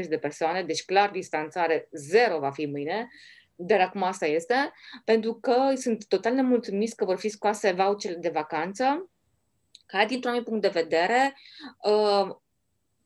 100-150 0.04 0.08
de 0.08 0.18
persoane, 0.18 0.62
deci 0.62 0.84
clar 0.84 1.10
distanțare 1.10 1.88
zero 1.92 2.38
va 2.38 2.50
fi 2.50 2.66
mâine, 2.66 3.08
dar 3.56 3.80
acum 3.80 4.02
asta 4.02 4.26
este, 4.26 4.72
pentru 5.04 5.34
că 5.34 5.72
sunt 5.74 6.06
total 6.08 6.34
nemulțumiți 6.34 6.96
că 6.96 7.04
vor 7.04 7.18
fi 7.18 7.28
scoase 7.28 7.72
voucherele 7.72 8.20
de 8.20 8.28
vacanță, 8.28 9.10
care, 9.86 10.06
dintr-un 10.06 10.30
anumit 10.30 10.48
punct 10.48 10.62
de 10.62 10.80
vedere, 10.80 11.36
uh, 11.84 12.36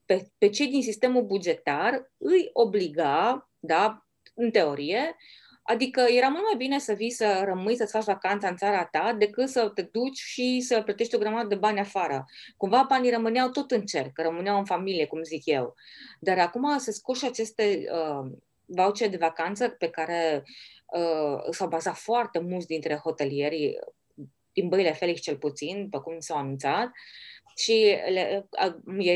pe, 0.06 0.28
pe 0.38 0.48
cei 0.48 0.66
din 0.66 0.82
sistemul 0.82 1.22
bugetar 1.22 2.10
îi 2.16 2.50
obliga, 2.52 3.48
da, 3.58 4.06
în 4.34 4.50
teorie, 4.50 5.16
Adică 5.70 6.00
era 6.00 6.28
mult 6.28 6.42
mai 6.42 6.56
bine 6.56 6.78
să 6.78 6.92
vii 6.92 7.10
să 7.10 7.42
rămâi, 7.44 7.76
să-ți 7.76 7.92
faci 7.92 8.04
vacanța 8.04 8.48
în 8.48 8.56
țara 8.56 8.84
ta, 8.84 9.14
decât 9.18 9.48
să 9.48 9.70
te 9.74 9.82
duci 9.82 10.18
și 10.18 10.60
să 10.60 10.82
plătești 10.82 11.14
o 11.14 11.18
grămadă 11.18 11.46
de 11.46 11.54
bani 11.54 11.80
afară. 11.80 12.24
Cumva 12.56 12.86
banii 12.88 13.10
rămâneau 13.10 13.48
tot 13.48 13.70
în 13.70 13.82
cer, 13.84 14.10
că 14.12 14.22
rămâneau 14.22 14.58
în 14.58 14.64
familie, 14.64 15.06
cum 15.06 15.22
zic 15.22 15.46
eu. 15.46 15.74
Dar 16.20 16.38
acum 16.38 16.78
se 16.78 16.92
scoși 16.92 17.26
aceste 17.26 17.84
uh, 17.92 18.30
voucher 18.68 19.08
de 19.08 19.16
vacanță 19.16 19.68
pe 19.68 19.88
care 19.88 20.42
uh, 20.87 21.38
s-au 21.50 21.68
bazat 21.68 21.96
foarte 21.96 22.38
mulți 22.38 22.66
dintre 22.66 22.94
hotelierii, 22.94 23.78
din 24.52 24.68
băile 24.68 24.92
Felix 24.92 25.20
cel 25.20 25.37
puțin, 25.37 25.82
după 25.82 26.00
cum 26.00 26.18
s-au 26.18 26.37
anunțat, 26.37 26.90
și 27.58 27.96
le, 28.08 28.48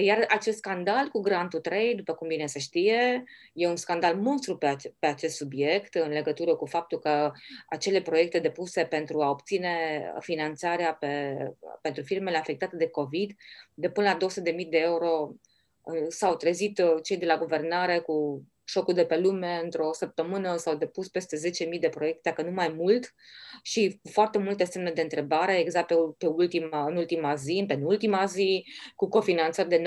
iar 0.03 0.27
acest 0.29 0.57
scandal 0.57 1.09
cu 1.09 1.21
Grantul 1.21 1.61
3, 1.61 1.95
după 1.95 2.15
cum 2.15 2.29
bine 2.29 2.47
se 2.47 2.59
știe, 2.59 3.25
e 3.53 3.69
un 3.69 3.77
scandal 3.77 4.17
monstru 4.17 4.57
pe, 4.57 4.67
ace- 4.67 4.95
pe 4.99 5.07
acest 5.07 5.37
subiect 5.37 5.95
în 5.95 6.09
legătură 6.09 6.57
cu 6.57 6.67
faptul 6.67 6.99
că 6.99 7.33
acele 7.69 8.01
proiecte 8.01 8.39
depuse 8.39 8.85
pentru 8.85 9.21
a 9.21 9.31
obține 9.31 10.03
finanțarea 10.21 10.95
pe, 10.95 11.37
pentru 11.81 12.03
firmele 12.03 12.37
afectate 12.37 12.77
de 12.77 12.89
COVID 12.89 13.33
de 13.75 13.91
până 13.91 14.17
la 14.19 14.29
200.000 14.53 14.69
de 14.69 14.79
euro 14.79 15.35
uh, 15.83 16.05
s-au 16.09 16.37
trezit 16.37 16.79
uh, 16.79 16.95
cei 17.03 17.17
de 17.17 17.27
la 17.27 17.39
guvernare 17.39 17.99
cu 17.99 18.45
șocul 18.65 18.95
de 18.95 19.05
pe 19.05 19.19
lume, 19.19 19.61
într-o 19.63 19.93
săptămână 19.93 20.57
s-au 20.57 20.77
depus 20.77 21.09
peste 21.09 21.37
10.000 21.73 21.81
de 21.81 21.89
proiecte, 21.89 22.21
dacă 22.23 22.43
nu 22.43 22.51
mai 22.51 22.69
mult, 22.69 23.15
și 23.63 24.01
foarte 24.11 24.39
multe 24.39 24.65
semne 24.65 24.91
de 24.91 25.01
întrebare, 25.01 25.59
exact 25.59 25.87
pe, 25.87 25.95
pe 26.19 26.27
ultima, 26.27 26.87
în 26.87 26.97
ultima 26.97 27.35
zi, 27.35 27.57
în 27.61 27.67
penultima 27.67 28.25
zi, 28.25 28.65
cu 28.97 29.09
cofinanțări 29.09 29.69
de 29.69 29.83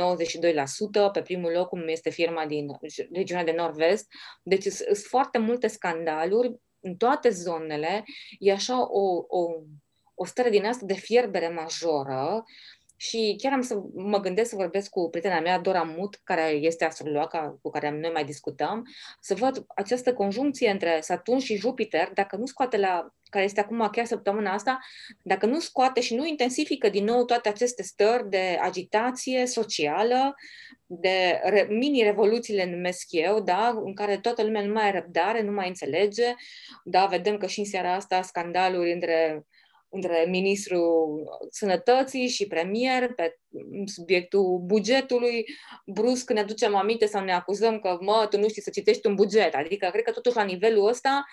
92%, 1.09 1.11
pe 1.11 1.21
primul 1.21 1.51
loc, 1.51 1.67
cum 1.67 1.87
este 1.87 2.09
firma 2.09 2.45
din 2.45 2.67
regiunea 3.11 3.43
de 3.43 3.51
nord-vest. 3.51 4.07
Deci 4.43 4.63
sunt 4.63 4.97
foarte 4.97 5.37
multe 5.37 5.67
scandaluri 5.67 6.55
în 6.79 6.95
toate 6.95 7.29
zonele, 7.29 8.03
e 8.39 8.51
așa 8.51 8.91
o, 8.91 9.25
o, 9.27 9.63
o 10.13 10.25
stare 10.25 10.49
din 10.49 10.65
asta 10.65 10.85
de 10.85 10.93
fierbere 10.93 11.47
majoră, 11.47 12.43
și 12.95 13.35
chiar 13.41 13.53
am 13.53 13.61
să 13.61 13.81
mă 13.93 14.19
gândesc 14.19 14.49
să 14.49 14.55
vorbesc 14.55 14.89
cu 14.89 15.09
prietena 15.09 15.39
mea, 15.39 15.59
Dora 15.59 15.83
Mut, 15.83 16.19
care 16.23 16.49
este 16.49 16.85
astrologa 16.85 17.57
cu 17.61 17.69
care 17.69 17.89
noi 17.89 18.11
mai 18.13 18.25
discutăm, 18.25 18.83
să 19.19 19.35
văd 19.35 19.65
această 19.75 20.13
conjuncție 20.13 20.69
între 20.69 20.99
Saturn 21.01 21.39
și 21.39 21.55
Jupiter, 21.55 22.11
dacă 22.13 22.35
nu 22.35 22.45
scoate 22.45 22.77
la, 22.77 23.07
care 23.29 23.43
este 23.43 23.59
acum 23.59 23.89
chiar 23.91 24.05
săptămâna 24.05 24.53
asta, 24.53 24.79
dacă 25.21 25.45
nu 25.45 25.59
scoate 25.59 26.01
și 26.01 26.15
nu 26.15 26.25
intensifică 26.25 26.89
din 26.89 27.03
nou 27.03 27.25
toate 27.25 27.49
aceste 27.49 27.83
stări 27.83 28.29
de 28.29 28.57
agitație 28.61 29.45
socială, 29.45 30.35
de 30.85 31.39
re, 31.43 31.67
mini-revoluțiile 31.69 32.69
numesc 32.69 33.05
eu, 33.09 33.41
da, 33.41 33.81
în 33.83 33.93
care 33.93 34.17
toată 34.17 34.43
lumea 34.43 34.65
nu 34.65 34.73
mai 34.73 34.87
are 34.87 34.99
răbdare, 34.99 35.41
nu 35.41 35.51
mai 35.51 35.67
înțelege, 35.67 36.33
da, 36.83 37.05
vedem 37.05 37.37
că 37.37 37.47
și 37.47 37.59
în 37.59 37.65
seara 37.65 37.93
asta 37.93 38.21
scandaluri 38.21 38.91
între 38.91 39.45
între 39.95 40.25
ministrul 40.29 41.23
sănătății 41.49 42.27
și 42.27 42.47
premier 42.47 43.13
pe 43.13 43.39
subiectul 43.85 44.61
bugetului, 44.65 45.45
brusc 45.85 46.29
ne 46.31 46.39
aducem 46.39 46.75
aminte 46.75 47.05
sau 47.05 47.23
ne 47.23 47.33
acuzăm 47.33 47.79
că, 47.79 47.97
mă, 48.01 48.27
tu 48.29 48.39
nu 48.39 48.47
știi 48.47 48.61
să 48.61 48.69
citești 48.69 49.07
un 49.07 49.15
buget. 49.15 49.55
Adică, 49.55 49.89
cred 49.91 50.03
că 50.03 50.11
totuși 50.11 50.35
la 50.35 50.43
nivelul 50.43 50.87
ăsta, 50.87 51.25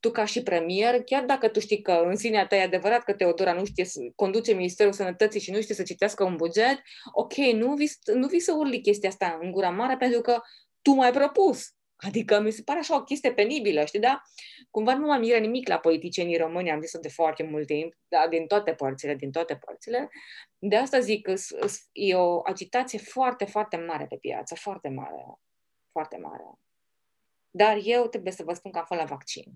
tu 0.00 0.10
ca 0.10 0.24
și 0.24 0.42
premier, 0.42 1.02
chiar 1.02 1.24
dacă 1.24 1.48
tu 1.48 1.60
știi 1.60 1.82
că 1.82 2.02
în 2.04 2.16
sinea 2.16 2.46
ta 2.46 2.56
e 2.56 2.62
adevărat 2.62 3.02
că 3.02 3.12
Teodora 3.12 3.52
nu 3.52 3.64
știe 3.64 3.84
să 3.84 4.00
conduce 4.14 4.52
Ministerul 4.52 4.92
Sănătății 4.92 5.40
și 5.40 5.50
nu 5.50 5.60
știe 5.60 5.74
să 5.74 5.82
citească 5.82 6.24
un 6.24 6.36
buget, 6.36 6.82
ok, 7.12 7.34
nu 7.34 7.74
vii, 7.74 7.90
nu 8.14 8.26
vii 8.26 8.40
să 8.40 8.54
urli 8.56 8.80
chestia 8.80 9.08
asta 9.08 9.38
în 9.42 9.50
gura 9.50 9.70
mare 9.70 9.96
pentru 9.96 10.20
că 10.20 10.40
tu 10.82 10.90
m-ai 10.90 11.10
propus. 11.12 11.72
Adică 12.06 12.40
mi 12.40 12.50
se 12.50 12.62
pare 12.62 12.78
așa 12.78 12.96
o 12.96 13.04
chestie 13.04 13.32
penibilă, 13.32 13.84
știi, 13.84 14.00
da? 14.00 14.22
Cumva 14.70 14.94
nu 14.94 15.06
mă 15.06 15.16
miră 15.16 15.38
nimic 15.38 15.68
la 15.68 15.78
politicienii 15.78 16.36
români, 16.36 16.70
am 16.70 16.80
zis 16.80 16.98
de 16.98 17.08
foarte 17.08 17.42
mult 17.42 17.66
timp, 17.66 17.94
da, 18.08 18.26
din 18.28 18.46
toate 18.46 18.74
părțile, 18.74 19.14
din 19.14 19.30
toate 19.30 19.56
părțile. 19.56 20.10
De 20.58 20.76
asta 20.76 20.98
zic 20.98 21.22
că 21.22 21.34
e 21.92 22.14
o 22.14 22.40
agitație 22.44 22.98
foarte, 22.98 23.44
foarte 23.44 23.76
mare 23.76 24.06
pe 24.06 24.16
piață, 24.16 24.54
foarte 24.54 24.88
mare, 24.88 25.24
foarte 25.92 26.16
mare. 26.16 26.44
Dar 27.50 27.78
eu 27.82 28.06
trebuie 28.06 28.32
să 28.32 28.42
vă 28.42 28.52
spun 28.52 28.70
că 28.70 28.78
am 28.78 28.84
fost 28.84 29.00
la 29.00 29.06
vaccin. 29.06 29.52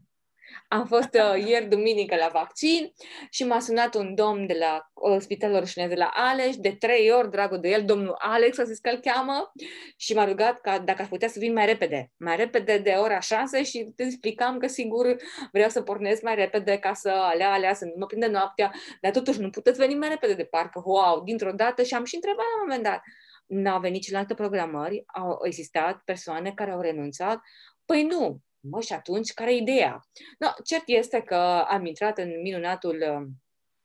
Am 0.68 0.86
fost 0.86 1.08
uh, 1.14 1.46
ieri 1.46 1.68
duminică 1.68 2.16
la 2.16 2.30
vaccin 2.32 2.92
și 3.30 3.44
m-a 3.44 3.60
sunat 3.60 3.94
un 3.94 4.14
domn 4.14 4.46
de 4.46 4.56
la 4.58 4.90
uh, 4.94 5.20
Spitalul 5.20 5.56
Orșinez 5.56 5.88
de 5.88 5.94
la 5.94 6.10
Aleș, 6.14 6.56
de 6.56 6.70
trei 6.70 7.10
ori, 7.10 7.30
dragul 7.30 7.60
de 7.60 7.68
el, 7.68 7.84
domnul 7.84 8.14
Alex, 8.18 8.58
a 8.58 8.62
zis 8.62 8.78
că 8.78 8.88
îl 8.88 8.98
cheamă, 9.00 9.52
și 9.96 10.14
m-a 10.14 10.24
rugat 10.24 10.60
ca 10.60 10.78
dacă 10.78 11.02
aș 11.02 11.08
putea 11.08 11.28
să 11.28 11.38
vin 11.38 11.52
mai 11.52 11.66
repede, 11.66 12.10
mai 12.16 12.36
repede 12.36 12.78
de 12.78 12.90
ora 12.90 13.20
6 13.20 13.62
și 13.62 13.92
te 13.96 14.02
explicam 14.02 14.58
că 14.58 14.66
sigur 14.66 15.16
vreau 15.52 15.68
să 15.68 15.82
pornesc 15.82 16.22
mai 16.22 16.34
repede 16.34 16.78
ca 16.78 16.92
să 16.92 17.08
alea, 17.08 17.52
alea, 17.52 17.74
să 17.74 17.84
nu 17.84 17.92
mă 17.96 18.06
prinde 18.06 18.26
noaptea, 18.26 18.72
dar 19.00 19.12
totuși 19.12 19.40
nu 19.40 19.50
puteți 19.50 19.78
veni 19.78 19.94
mai 19.94 20.08
repede 20.08 20.34
de 20.34 20.44
parcă, 20.44 20.82
wow, 20.84 21.22
dintr-o 21.24 21.52
dată 21.52 21.82
și 21.82 21.94
am 21.94 22.04
și 22.04 22.14
întrebat 22.14 22.44
la 22.44 22.62
un 22.62 22.66
moment 22.68 22.82
dat. 22.82 23.00
N-au 23.46 23.80
venit 23.80 24.02
celelalte 24.02 24.34
programări, 24.34 25.04
au 25.06 25.38
existat 25.42 26.02
persoane 26.04 26.52
care 26.54 26.70
au 26.70 26.80
renunțat. 26.80 27.40
Păi 27.84 28.02
nu, 28.02 28.40
Mă, 28.64 28.80
și 28.80 28.92
atunci, 28.92 29.32
care 29.32 29.52
e 29.52 29.56
ideea? 29.56 30.00
No, 30.38 30.48
cert 30.64 30.82
este 30.86 31.20
că 31.20 31.34
am 31.68 31.86
intrat 31.86 32.18
în 32.18 32.40
minunatul 32.40 33.04
uh, 33.10 33.26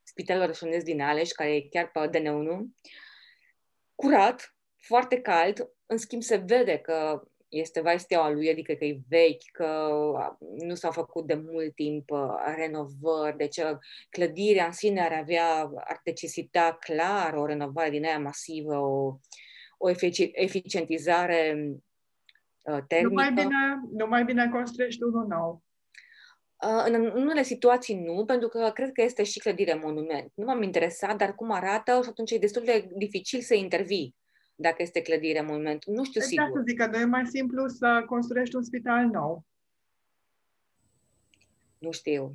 Spitalul 0.04 0.46
Rășunesc 0.46 0.86
din 0.86 1.02
Aleș, 1.02 1.32
care 1.32 1.56
e 1.56 1.68
chiar 1.70 1.92
pe 1.92 2.10
DN1, 2.10 2.84
curat, 3.96 4.56
foarte 4.76 5.22
cald, 5.22 5.72
în 5.86 5.98
schimb 5.98 6.22
se 6.22 6.36
vede 6.36 6.78
că 6.78 7.22
este 7.50 7.82
vai 7.82 8.00
steaua 8.00 8.30
lui, 8.30 8.50
adică 8.50 8.74
că 8.74 8.86
e 8.86 9.00
vechi, 9.08 9.52
că 9.52 9.90
nu 10.40 10.76
s-au 10.76 10.92
făcut 10.92 11.28
de 11.28 11.34
mult 11.34 11.76
timp 11.76 12.10
uh, 12.10 12.54
renovări, 12.56 13.38
deci 13.38 13.58
uh, 13.58 13.78
clădirea 14.10 14.66
în 14.66 14.72
sine 14.72 15.02
ar 15.02 15.14
avea, 15.14 15.72
ar 15.76 16.02
necesita 16.04 16.78
clar 16.80 17.34
o 17.34 17.46
renovare 17.46 17.90
din 17.90 18.06
aia 18.06 18.20
masivă, 18.20 18.78
o, 18.78 19.18
o 19.78 19.90
eficientizare 20.34 21.72
termică. 22.88 22.98
Uh, 22.98 23.04
nu 23.04 23.14
mai 23.14 23.34
bine, 23.34 23.82
nu 23.92 24.08
mai 24.08 24.24
bine 24.24 24.50
construiești 24.50 25.04
unul 25.04 25.28
nou. 25.28 25.64
Uh, 26.64 26.84
în 26.86 27.06
unele 27.16 27.44
situații 27.44 28.04
nu, 28.04 28.26
pentru 28.26 28.48
că 28.48 28.72
cred 28.74 28.92
că 28.92 29.02
este 29.02 29.24
și 29.24 29.40
clădire 29.40 29.80
monument. 29.84 30.32
Nu 30.36 30.46
m-am 30.46 30.62
interesat, 30.62 31.18
dar 31.18 31.36
cum 31.36 31.52
arată 31.52 32.00
și 32.04 32.10
atunci 32.10 32.32
e 32.32 32.38
destul 32.38 32.64
de 32.66 32.90
dificil 32.96 33.42
să 33.42 33.54
intervii 33.54 34.16
dacă 34.56 34.82
este 34.82 35.02
clădire 35.02 35.42
monument. 35.42 35.86
Nu 35.86 36.04
știu 36.04 36.22
exact, 36.24 36.48
sigur. 36.48 36.64
zic 36.68 36.78
că 36.78 36.86
nu 36.86 36.98
e 36.98 37.06
mai 37.06 37.26
simplu 37.26 37.68
să 37.68 38.04
construiești 38.06 38.56
un 38.56 38.64
spital 38.64 39.06
nou. 39.06 39.46
Nu 41.78 41.92
știu 41.92 42.32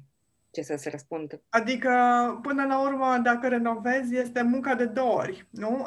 ce 0.53 0.63
să 0.63 0.77
se 0.77 0.91
răspund. 0.91 1.41
Adică, 1.49 1.91
până 2.43 2.65
la 2.65 2.83
urmă, 2.83 3.21
dacă 3.23 3.49
renovezi, 3.49 4.17
este 4.17 4.43
munca 4.43 4.75
de 4.75 4.85
două 4.85 5.13
ori, 5.13 5.47
nu? 5.51 5.87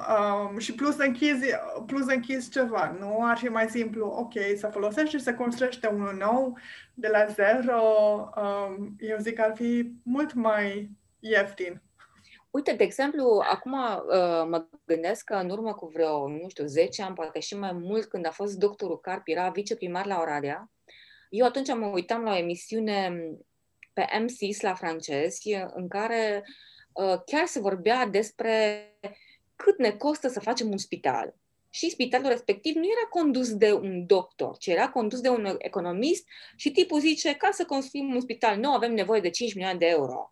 Um, 0.51 0.57
și 0.57 0.75
plus 0.75 0.97
închizi, 0.97 1.45
plus 1.85 2.07
închizi 2.07 2.49
ceva, 2.49 2.95
nu? 2.99 3.19
Ar 3.21 3.37
fi 3.37 3.47
mai 3.47 3.69
simplu, 3.69 4.05
ok, 4.05 4.33
să 4.57 4.67
folosești 4.67 5.15
și 5.15 5.23
să 5.23 5.33
construiești 5.33 5.87
unul 5.87 6.15
nou 6.19 6.57
de 6.93 7.07
la 7.07 7.25
zero. 7.25 7.81
Um, 8.35 8.95
eu 8.99 9.17
zic 9.19 9.35
că 9.35 9.41
ar 9.41 9.55
fi 9.55 9.91
mult 10.03 10.33
mai 10.33 10.91
ieftin. 11.19 11.81
Uite, 12.49 12.73
de 12.73 12.83
exemplu, 12.83 13.43
acum 13.51 13.71
uh, 13.71 14.45
mă 14.49 14.67
gândesc 14.85 15.23
că 15.23 15.33
în 15.33 15.49
urmă 15.49 15.73
cu 15.73 15.85
vreo, 15.85 16.27
nu 16.27 16.49
știu, 16.49 16.65
10 16.65 17.03
ani, 17.03 17.15
poate 17.15 17.39
și 17.39 17.57
mai 17.57 17.71
mult, 17.71 18.05
când 18.05 18.25
a 18.25 18.31
fost 18.31 18.57
doctorul 18.57 18.99
Carp, 18.99 19.21
era 19.25 19.49
viceprimar 19.49 20.05
la 20.05 20.19
Oradea, 20.19 20.69
eu 21.29 21.45
atunci 21.45 21.73
mă 21.73 21.85
uitam 21.85 22.23
la 22.23 22.31
o 22.31 22.37
emisiune 22.37 23.27
pe 23.95 24.05
M6 24.19 24.61
la 24.61 24.73
francezi, 24.73 25.53
în 25.73 25.87
care 25.87 26.45
uh, 26.93 27.15
chiar 27.25 27.45
se 27.45 27.59
vorbea 27.59 28.05
despre 28.05 28.89
cât 29.55 29.77
ne 29.77 29.91
costă 29.91 30.27
să 30.27 30.39
facem 30.39 30.71
un 30.71 30.77
spital. 30.77 31.35
Și 31.69 31.89
spitalul 31.89 32.29
respectiv 32.29 32.75
nu 32.75 32.83
era 32.83 33.07
condus 33.09 33.55
de 33.55 33.73
un 33.73 34.05
doctor, 34.05 34.57
ci 34.57 34.67
era 34.67 34.89
condus 34.89 35.19
de 35.19 35.29
un 35.29 35.55
economist 35.57 36.27
și 36.55 36.71
tipul 36.71 36.99
zice, 36.99 37.35
ca 37.35 37.49
să 37.51 37.65
construim 37.65 38.13
un 38.13 38.21
spital 38.21 38.57
nou 38.57 38.73
avem 38.73 38.93
nevoie 38.93 39.21
de 39.21 39.29
5 39.29 39.53
milioane 39.53 39.77
de 39.77 39.85
euro. 39.85 40.31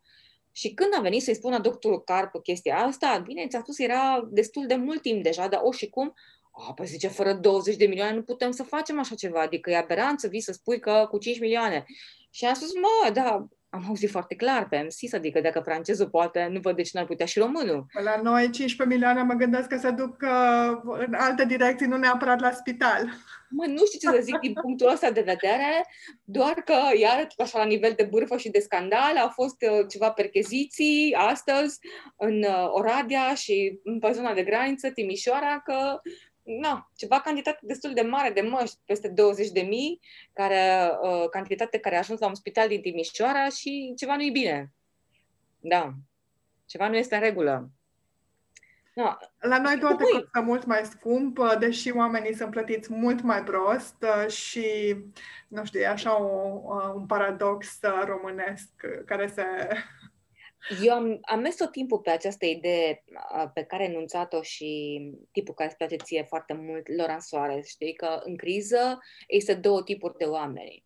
Și 0.52 0.74
când 0.74 0.90
a 0.98 1.02
venit 1.02 1.22
să-i 1.22 1.36
spună 1.36 1.60
doctorul 1.60 2.04
Carp 2.04 2.44
chestia 2.44 2.78
asta, 2.78 3.24
bine, 3.26 3.48
ți-a 3.48 3.60
spus, 3.60 3.80
era 3.80 4.28
destul 4.32 4.66
de 4.66 4.76
mult 4.76 5.02
timp 5.02 5.24
deja, 5.24 5.48
dar 5.48 5.62
o 5.64 5.72
și 5.72 5.90
cum, 5.90 6.14
a, 6.54 6.74
păi 6.74 6.86
zice, 6.86 7.08
fără 7.08 7.34
20 7.34 7.76
de 7.76 7.86
milioane 7.86 8.16
nu 8.16 8.24
putem 8.24 8.52
să 8.52 8.64
facem 8.64 9.00
așa 9.00 9.16
ceva, 9.16 9.42
adică 9.42 9.70
e 9.70 9.78
aberant 9.78 10.20
să 10.20 10.28
vii 10.28 10.42
să 10.42 10.52
spui 10.52 10.80
că 10.80 11.08
cu 11.10 11.18
5 11.18 11.40
milioane. 11.40 11.86
Și 12.30 12.46
am 12.46 12.54
spus, 12.54 12.74
mă, 12.74 13.12
da, 13.14 13.48
am 13.70 13.86
auzit 13.88 14.10
foarte 14.10 14.36
clar 14.36 14.68
pe 14.68 14.84
MSIS, 14.86 15.14
adică 15.14 15.42
dacă 15.42 15.60
francezul 15.60 16.10
poate, 16.10 16.48
nu 16.52 16.60
văd 16.60 16.76
de 16.76 16.82
ce 16.82 16.92
n-ar 16.94 17.06
putea 17.06 17.26
și 17.26 17.40
românul. 17.40 17.86
La 18.04 18.22
noi 18.22 18.50
15 18.50 18.96
milioane 18.96 19.24
mă 19.24 19.34
gândesc 19.34 19.68
că 19.68 19.78
se 19.78 19.92
duc 19.92 20.18
uh, 20.22 20.98
în 21.08 21.14
alte 21.14 21.46
direcții, 21.46 21.88
nu 21.88 21.98
neapărat 21.98 22.40
la 22.40 22.52
spital. 22.52 23.10
Mă, 23.50 23.66
nu 23.66 23.86
știu 23.86 24.00
ce 24.00 24.16
să 24.16 24.22
zic 24.24 24.40
din 24.40 24.54
punctul 24.62 24.90
ăsta 24.90 25.12
de 25.12 25.22
vedere, 25.22 25.86
doar 26.24 26.54
că, 26.54 26.76
iar, 27.00 27.28
așa, 27.38 27.58
la 27.58 27.66
nivel 27.66 27.94
de 27.96 28.08
bârfă 28.12 28.38
și 28.38 28.50
de 28.50 28.60
scandal, 28.60 29.18
au 29.18 29.30
fost 29.30 29.56
uh, 29.62 29.86
ceva 29.90 30.12
percheziții 30.12 31.16
astăzi 31.18 31.80
în 32.18 32.44
uh, 32.44 32.68
Oradea 32.70 33.34
și 33.34 33.80
în 33.84 34.00
pe 34.00 34.12
zona 34.12 34.34
de 34.34 34.44
graniță, 34.44 34.90
Timișoara, 34.90 35.62
că 35.66 36.02
na, 36.44 36.92
ceva 36.96 37.20
cantitate 37.20 37.60
destul 37.62 37.94
de 37.94 38.02
mare 38.02 38.30
de 38.30 38.42
măști, 38.42 38.78
peste 38.86 39.08
20 39.08 39.50
de 39.50 39.62
mii, 39.62 40.00
care, 40.34 40.92
uh, 41.02 41.30
cantitate 41.30 41.78
care 41.78 41.96
a 41.96 41.98
ajuns 41.98 42.20
la 42.20 42.28
un 42.28 42.36
spital 42.36 42.68
din 42.68 42.82
Timișoara 42.82 43.50
și 43.50 43.94
ceva 43.98 44.16
nu-i 44.16 44.32
bine. 44.32 44.72
Da, 45.60 45.94
ceva 46.66 46.88
nu 46.88 46.96
este 46.96 47.16
în 47.16 47.22
regulă. 47.22 47.72
Da. 48.96 49.18
La 49.40 49.60
noi 49.60 49.78
toate 49.80 50.04
costă 50.04 50.42
mult 50.42 50.66
mai 50.66 50.82
scump, 50.84 51.38
uh, 51.38 51.58
deși 51.60 51.92
oamenii 51.92 52.36
sunt 52.36 52.50
plătiți 52.50 52.94
mult 52.94 53.22
mai 53.22 53.44
prost 53.44 53.96
uh, 54.02 54.32
și, 54.32 54.96
nu 55.48 55.66
știu, 55.66 55.80
e 55.80 55.88
așa 55.88 56.22
o, 56.22 56.62
uh, 56.64 56.94
un 56.96 57.06
paradox 57.06 57.80
românesc 58.06 58.70
care 59.06 59.28
se 59.28 59.44
eu 60.84 60.94
am, 60.94 61.20
am 61.22 61.40
mers 61.40 61.56
tot 61.56 61.72
timpul 61.72 62.00
pe 62.00 62.10
această 62.10 62.46
idee 62.46 63.04
pe 63.54 63.64
care 63.64 63.84
a 63.84 63.90
enunțat-o 63.90 64.42
și 64.42 65.02
tipul 65.32 65.54
care 65.54 65.70
îți 65.70 65.78
place 65.78 65.96
ție 65.96 66.24
foarte 66.24 66.54
mult, 66.54 66.88
Laurent 66.96 67.22
Soares, 67.22 67.68
știi, 67.68 67.94
că 67.94 68.22
în 68.24 68.38
criză 68.38 69.00
există 69.28 69.56
două 69.56 69.84
tipuri 69.84 70.18
de 70.18 70.26
oameni. 70.26 70.86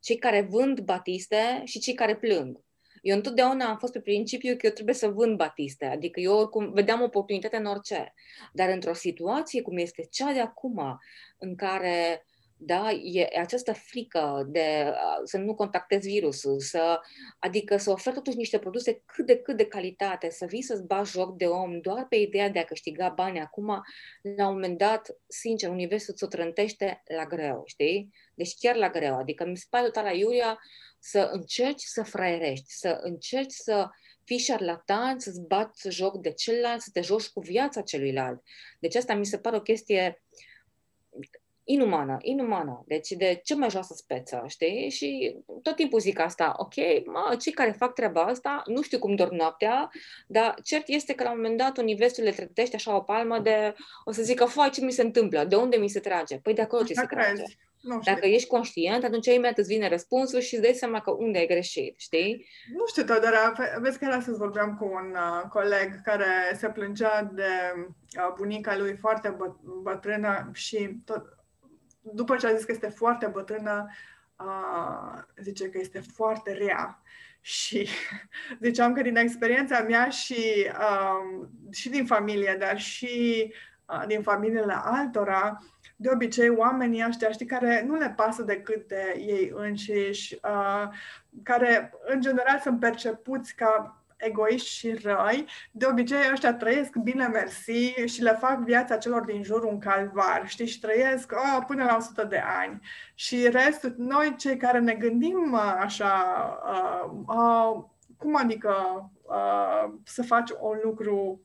Cei 0.00 0.16
care 0.16 0.40
vând 0.40 0.80
batiste 0.80 1.62
și 1.64 1.78
cei 1.78 1.94
care 1.94 2.16
plâng. 2.16 2.64
Eu 3.02 3.16
întotdeauna 3.16 3.68
am 3.68 3.78
fost 3.78 3.92
pe 3.92 4.00
principiu 4.00 4.56
că 4.56 4.66
eu 4.66 4.72
trebuie 4.72 4.94
să 4.94 5.08
vând 5.08 5.36
batiste, 5.36 5.84
adică 5.84 6.20
eu 6.20 6.38
oricum 6.38 6.72
vedeam 6.72 7.02
oportunitate 7.02 7.56
în 7.56 7.64
orice. 7.64 8.14
Dar 8.52 8.68
într-o 8.68 8.92
situație 8.92 9.62
cum 9.62 9.76
este 9.76 10.06
cea 10.10 10.32
de 10.32 10.40
acum, 10.40 10.98
în 11.38 11.56
care 11.56 12.26
da? 12.58 12.90
E 12.90 13.28
această 13.38 13.72
frică 13.72 14.46
de 14.48 14.94
să 15.24 15.38
nu 15.38 15.54
contactezi 15.54 16.08
virusul, 16.08 16.60
să, 16.60 17.00
adică 17.38 17.76
să 17.76 17.90
oferi 17.90 18.14
totuși 18.14 18.36
niște 18.36 18.58
produse 18.58 19.02
cât 19.04 19.26
de 19.26 19.36
cât 19.36 19.56
de 19.56 19.66
calitate, 19.66 20.30
să 20.30 20.44
vii 20.44 20.62
să-ți 20.62 20.86
bagi 20.86 21.10
joc 21.10 21.36
de 21.36 21.46
om 21.46 21.80
doar 21.80 22.06
pe 22.08 22.16
ideea 22.16 22.48
de 22.48 22.58
a 22.58 22.64
câștiga 22.64 23.08
bani 23.08 23.40
acum, 23.40 23.66
la 24.36 24.46
un 24.46 24.52
moment 24.52 24.78
dat, 24.78 25.16
sincer, 25.26 25.70
universul 25.70 26.14
ți-o 26.14 26.26
trântește 26.26 27.02
la 27.16 27.24
greu, 27.24 27.62
știi? 27.66 28.12
Deci 28.34 28.54
chiar 28.60 28.76
la 28.76 28.90
greu, 28.90 29.16
adică 29.16 29.44
mi 29.44 29.56
se 29.56 29.66
pare 29.70 29.84
total 29.84 30.04
la 30.04 30.12
Iulia 30.12 30.58
să 30.98 31.28
încerci 31.32 31.82
să 31.82 32.02
fraierești, 32.02 32.72
să 32.72 32.98
încerci 33.02 33.52
să 33.52 33.88
fii 34.24 34.38
șarlatan, 34.38 35.18
să-ți 35.18 35.40
bați 35.40 35.88
joc 35.88 36.16
de 36.16 36.32
celălalt, 36.32 36.80
să 36.80 36.90
te 36.92 37.00
joci 37.00 37.28
cu 37.28 37.40
viața 37.40 37.80
celuilalt. 37.80 38.42
Deci 38.78 38.94
asta 38.94 39.14
mi 39.14 39.26
se 39.26 39.38
pare 39.38 39.56
o 39.56 39.60
chestie 39.60 40.22
inumană, 41.68 42.16
inumană, 42.20 42.84
deci 42.86 43.08
de 43.08 43.40
ce 43.44 43.54
mai 43.54 43.70
joasă 43.70 43.94
speță, 43.96 44.44
știi? 44.46 44.90
Și 44.90 45.36
tot 45.62 45.76
timpul 45.76 46.00
zic 46.00 46.18
asta, 46.18 46.54
ok, 46.56 46.74
mă, 47.06 47.36
cei 47.40 47.52
care 47.52 47.70
fac 47.70 47.94
treaba 47.94 48.22
asta, 48.22 48.62
nu 48.66 48.82
știu 48.82 48.98
cum 48.98 49.14
dorm 49.14 49.34
noaptea, 49.34 49.90
dar 50.26 50.54
cert 50.62 50.88
este 50.88 51.14
că 51.14 51.22
la 51.22 51.30
un 51.30 51.36
moment 51.36 51.58
dat 51.58 51.78
universul 51.78 52.24
le 52.24 52.30
trătește 52.30 52.76
așa 52.76 52.96
o 52.96 53.00
palmă 53.00 53.38
de, 53.38 53.74
o 54.04 54.12
să 54.12 54.22
zică, 54.22 54.44
fai, 54.44 54.70
ce 54.70 54.84
mi 54.84 54.92
se 54.92 55.02
întâmplă? 55.02 55.44
De 55.44 55.56
unde 55.56 55.76
mi 55.76 55.88
se 55.88 56.00
trage? 56.00 56.38
Păi 56.38 56.54
de 56.54 56.62
acolo 56.62 56.82
ce 56.82 56.94
se 56.94 57.06
trage. 57.10 57.42
Nu 57.80 58.00
știu. 58.00 58.12
Dacă 58.12 58.26
ești 58.26 58.48
conștient, 58.48 59.04
atunci 59.04 59.26
imediat 59.26 59.58
îți 59.58 59.72
vine 59.72 59.88
răspunsul 59.88 60.40
și 60.40 60.54
îți 60.54 60.62
dai 60.62 60.72
seama 60.72 61.00
că 61.00 61.10
unde 61.10 61.38
ai 61.38 61.46
greșit, 61.46 61.94
știi? 61.98 62.46
Nu 62.76 62.86
știu, 62.86 63.02
dar 63.02 63.52
vezi 63.80 63.98
că 63.98 64.04
astăzi 64.04 64.38
vorbeam 64.38 64.76
cu 64.76 64.84
un 64.84 65.14
uh, 65.14 65.48
coleg 65.48 66.02
care 66.02 66.26
se 66.54 66.68
plângea 66.68 67.22
de 67.22 67.42
uh, 67.74 68.34
bunica 68.36 68.76
lui 68.76 68.96
foarte 68.96 69.36
bă- 69.36 69.82
bătrână 69.82 70.50
și 70.52 70.90
tot, 71.04 71.35
după 72.12 72.36
ce 72.36 72.46
a 72.46 72.54
zis 72.54 72.64
că 72.64 72.72
este 72.72 72.88
foarte 72.88 73.26
bătrână, 73.26 73.90
uh, 74.38 75.22
zice 75.42 75.68
că 75.70 75.78
este 75.78 76.00
foarte 76.00 76.52
rea. 76.52 77.00
Și 77.40 77.88
ziceam 78.66 78.92
că 78.92 79.02
din 79.02 79.16
experiența 79.16 79.80
mea 79.80 80.08
și, 80.08 80.70
uh, 80.78 81.46
și 81.72 81.88
din 81.88 82.06
familie, 82.06 82.56
dar 82.58 82.78
și 82.78 83.52
uh, 83.86 84.04
din 84.06 84.22
familiile 84.22 84.74
altora, 84.76 85.58
de 85.96 86.10
obicei 86.12 86.48
oamenii 86.48 87.04
ăștia, 87.06 87.30
știi, 87.30 87.46
care 87.46 87.84
nu 87.86 87.94
le 87.94 88.12
pasă 88.16 88.42
decât 88.42 88.88
de 88.88 89.14
ei 89.16 89.52
înșiși, 89.54 90.38
uh, 90.42 90.88
care 91.42 91.92
în 92.06 92.20
general 92.20 92.58
sunt 92.58 92.80
percepuți 92.80 93.54
ca 93.54 94.04
egoiști 94.26 94.68
și 94.68 94.94
răi, 95.02 95.46
de 95.70 95.86
obicei 95.86 96.30
ăștia 96.32 96.54
trăiesc 96.54 96.96
bine 96.96 97.26
mersi 97.26 98.04
și 98.04 98.22
le 98.22 98.36
fac 98.40 98.58
viața 98.58 98.96
celor 98.96 99.24
din 99.24 99.42
jur 99.42 99.62
un 99.62 99.78
calvar, 99.78 100.42
știi, 100.46 100.66
și 100.66 100.80
trăiesc 100.80 101.32
oh, 101.32 101.64
până 101.66 101.84
la 101.84 101.96
100 101.96 102.24
de 102.24 102.42
ani. 102.60 102.80
Și 103.14 103.48
restul, 103.48 103.94
noi 103.96 104.34
cei 104.38 104.56
care 104.56 104.78
ne 104.78 104.94
gândim 104.94 105.52
uh, 105.52 105.74
așa, 105.78 106.14
uh, 106.64 107.10
uh, 107.26 107.84
cum 108.16 108.36
adică 108.36 108.74
uh, 109.22 109.92
să 110.04 110.22
faci 110.22 110.50
un 110.60 110.78
lucru 110.82 111.40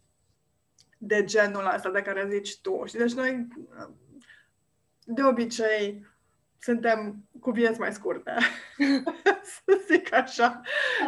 de 0.98 1.24
genul 1.24 1.72
ăsta 1.76 1.90
de 1.90 2.02
care 2.02 2.28
zici 2.30 2.62
tu. 2.62 2.84
Și 2.86 2.96
deci 2.96 3.14
noi, 3.14 3.48
uh, 3.80 3.90
de 5.04 5.24
obicei, 5.24 6.06
suntem 6.62 7.16
cu 7.40 7.52
vieți 7.52 7.80
mai 7.80 7.94
scurte, 7.94 8.34
să 9.54 9.82
zic 9.92 10.14
așa. 10.14 10.62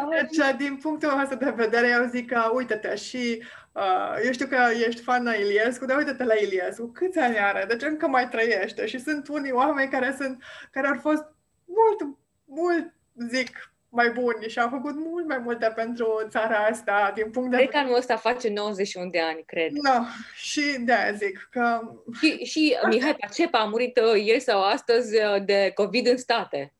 Deci, 0.09 0.55
din 0.57 0.77
punctul 0.77 1.19
ăsta 1.21 1.35
de 1.35 1.53
vedere, 1.55 1.87
eu 1.87 2.07
zic 2.09 2.31
că, 2.31 2.51
uite-te, 2.53 2.95
și 2.95 3.43
uh, 3.71 4.15
eu 4.25 4.31
știu 4.31 4.47
că 4.47 4.57
ești 4.87 5.01
fan 5.01 5.23
la 5.23 5.33
Iliescu, 5.33 5.85
dar 5.85 5.97
uite-te 5.97 6.23
la 6.23 6.33
Iliescu, 6.33 6.87
câți 6.87 7.19
ani 7.19 7.37
are? 7.37 7.65
Deci 7.67 7.81
încă 7.81 8.07
mai 8.07 8.29
trăiește 8.29 8.85
și 8.85 8.99
sunt 8.99 9.27
unii 9.27 9.51
oameni 9.51 9.91
care 9.91 10.15
sunt, 10.17 10.43
care 10.71 10.87
au 10.87 10.99
fost 10.99 11.23
mult, 11.65 12.17
mult, 12.45 12.93
zic, 13.29 13.72
mai 13.93 14.09
buni 14.09 14.47
și 14.47 14.59
au 14.59 14.69
făcut 14.69 14.95
mult 14.95 15.27
mai 15.27 15.37
multe 15.37 15.71
pentru 15.75 16.25
țara 16.29 16.57
asta 16.57 17.11
din 17.15 17.29
punct 17.31 17.49
de 17.49 17.55
vedere. 17.55 17.69
Cred 17.69 17.81
că 17.81 17.87
anul 17.87 17.97
ăsta 17.97 18.15
face 18.15 18.49
91 18.49 19.09
de 19.09 19.19
ani, 19.19 19.43
cred. 19.45 19.71
No, 19.71 20.03
și 20.35 20.77
de 20.79 21.15
zic 21.17 21.47
că... 21.51 21.79
Și, 22.19 22.43
și 22.43 22.77
Mihai 22.89 23.15
Pacepa 23.15 23.59
a 23.59 23.65
murit 23.65 23.97
uh, 23.97 24.25
ieri 24.25 24.39
sau 24.39 24.63
astăzi 24.63 25.15
uh, 25.15 25.45
de 25.45 25.71
COVID 25.75 26.07
în 26.07 26.17
state. 26.17 26.73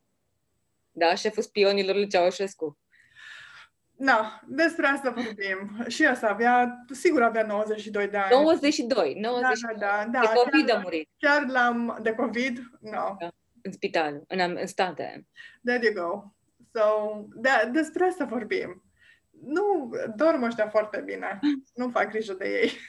Da, 0.92 1.14
șeful 1.14 1.42
spionilor 1.42 1.94
lui 1.94 2.08
Ceaușescu. 2.08 2.78
Na, 3.96 4.40
despre 4.46 4.86
asta 4.86 5.10
vorbim. 5.10 5.84
Și 5.88 6.06
asta 6.06 6.26
avea, 6.28 6.84
sigur 6.92 7.22
avea 7.22 7.46
92 7.46 8.08
de 8.08 8.16
ani. 8.16 8.30
92, 8.30 9.16
92. 9.20 9.76
Da, 9.78 9.86
da, 9.86 10.10
da. 10.10 10.20
De 10.20 10.26
COVID 10.34 10.66
chiar, 10.66 10.76
a 10.76 10.80
murit. 10.80 11.08
Chiar 11.18 11.46
l-am, 11.46 11.98
de 12.02 12.12
COVID? 12.12 12.58
Nu. 12.80 12.90
No. 12.90 13.16
Da, 13.18 13.28
în 13.62 13.72
spital, 13.72 14.22
în, 14.28 14.56
în 14.60 14.66
state. 14.66 15.26
There 15.64 15.92
you 15.92 16.08
go. 16.08 16.33
So, 16.74 17.24
de, 17.34 17.48
despre 17.72 18.04
asta 18.04 18.24
vorbim. 18.24 18.82
Nu, 19.44 19.90
dorm 20.16 20.42
ăștia 20.42 20.68
foarte 20.68 21.02
bine. 21.04 21.38
Nu 21.74 21.88
fac 21.88 22.10
grijă 22.10 22.32
de 22.32 22.48
ei. 22.48 22.70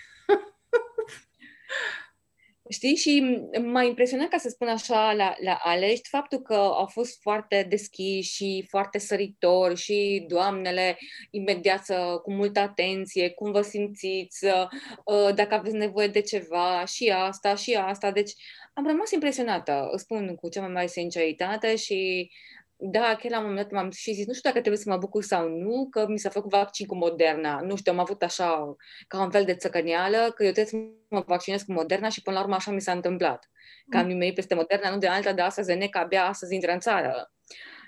Știi? 2.69 2.95
Și 2.95 3.41
m-a 3.61 3.83
impresionat, 3.83 4.27
ca 4.27 4.37
să 4.37 4.49
spun 4.49 4.67
așa, 4.67 5.13
la, 5.13 5.35
la 5.39 5.59
Alești, 5.63 6.09
faptul 6.09 6.41
că 6.41 6.53
au 6.53 6.85
fost 6.85 7.21
foarte 7.21 7.65
deschiși 7.69 8.33
și 8.33 8.65
foarte 8.69 8.97
săritori 8.97 9.75
și 9.75 10.25
doamnele 10.27 10.97
imediat 11.31 11.85
să, 11.85 12.19
cu 12.23 12.31
multă 12.31 12.59
atenție, 12.59 13.29
cum 13.29 13.51
vă 13.51 13.61
simțiți, 13.61 14.45
uh, 14.45 15.33
dacă 15.35 15.53
aveți 15.53 15.75
nevoie 15.75 16.07
de 16.07 16.21
ceva, 16.21 16.85
și 16.85 17.13
asta, 17.15 17.55
și 17.55 17.73
asta. 17.73 18.11
Deci 18.11 18.33
am 18.73 18.87
rămas 18.87 19.11
impresionată, 19.11 19.91
spun 19.95 20.35
cu 20.35 20.49
cea 20.49 20.61
mai 20.61 20.71
mare 20.71 20.87
sinceritate 20.87 21.75
și 21.75 22.31
da, 22.77 23.15
chiar 23.19 23.31
la 23.31 23.37
un 23.39 23.45
moment 23.45 23.61
dat 23.69 23.71
m-am 23.71 23.91
și 23.91 24.13
zis, 24.13 24.25
nu 24.25 24.33
știu 24.33 24.49
dacă 24.49 24.61
trebuie 24.61 24.81
să 24.83 24.89
mă 24.89 24.97
bucur 24.97 25.23
sau 25.23 25.49
nu, 25.49 25.87
că 25.89 26.05
mi 26.07 26.19
s-a 26.19 26.29
făcut 26.29 26.51
vaccin 26.51 26.85
cu 26.85 26.95
Moderna. 26.95 27.61
Nu 27.61 27.75
știu, 27.75 27.91
am 27.91 27.99
avut 27.99 28.23
așa, 28.23 28.75
ca 29.07 29.21
un 29.21 29.31
fel 29.31 29.45
de 29.45 29.55
țăcăneală, 29.55 30.17
că 30.17 30.43
eu 30.43 30.51
trebuie 30.51 30.65
să 30.65 30.75
mă 31.09 31.23
vaccinez 31.27 31.61
cu 31.61 31.71
Moderna 31.71 32.09
și 32.09 32.21
până 32.21 32.35
la 32.35 32.41
urmă 32.41 32.55
așa 32.55 32.71
mi 32.71 32.81
s-a 32.81 32.91
întâmplat. 32.91 33.49
Că 33.89 33.97
am 33.97 34.07
nimerit 34.07 34.35
peste 34.35 34.55
Moderna, 34.55 34.89
nu 34.89 34.97
de 34.97 35.07
alta, 35.07 35.33
de 35.33 35.41
AstraZeneca, 35.41 35.99
abia 35.99 36.25
astăzi 36.25 36.53
intră 36.53 36.71
în 36.71 36.79
țară. 36.79 37.31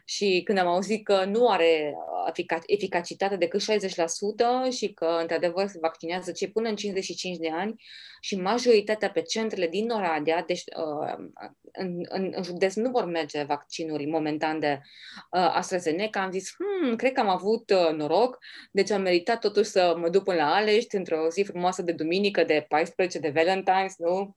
Și 0.09 0.41
când 0.45 0.57
am 0.57 0.67
auzit 0.67 1.05
că 1.05 1.25
nu 1.25 1.47
are 1.47 1.93
uh, 2.27 2.61
eficacitate 2.65 3.35
decât 3.35 3.61
60% 3.61 3.65
și 4.71 4.93
că, 4.93 5.17
într-adevăr, 5.21 5.67
se 5.67 5.77
vaccinează 5.81 6.31
cei 6.31 6.51
până 6.51 6.69
în 6.69 6.75
55 6.75 7.37
de 7.37 7.49
ani 7.51 7.75
și 8.21 8.35
majoritatea 8.35 9.09
pe 9.11 9.21
centrele 9.21 9.67
din 9.67 9.89
Oradea, 9.89 10.43
deci 10.43 10.63
uh, 10.77 11.27
în, 11.71 12.01
în, 12.09 12.31
în 12.35 12.43
județ 12.43 12.73
nu 12.73 12.89
vor 12.89 13.05
merge 13.05 13.43
vaccinuri 13.43 14.05
momentan 14.05 14.59
de 14.59 14.79
uh, 15.31 15.51
AstraZeneca, 15.53 16.21
am 16.21 16.31
zis, 16.31 16.53
hmm, 16.57 16.95
cred 16.95 17.11
că 17.11 17.19
am 17.19 17.29
avut 17.29 17.73
noroc, 17.95 18.37
deci 18.71 18.91
am 18.91 19.01
meritat 19.01 19.39
totuși 19.39 19.69
să 19.69 19.95
mă 19.97 20.09
duc 20.09 20.23
până 20.23 20.37
la 20.37 20.55
Alești 20.55 20.95
într-o 20.95 21.29
zi 21.29 21.43
frumoasă 21.43 21.81
de 21.81 21.91
duminică, 21.91 22.43
de 22.43 22.65
14 22.67 23.19
de 23.19 23.31
Valentine's, 23.31 23.95
nu? 23.97 24.35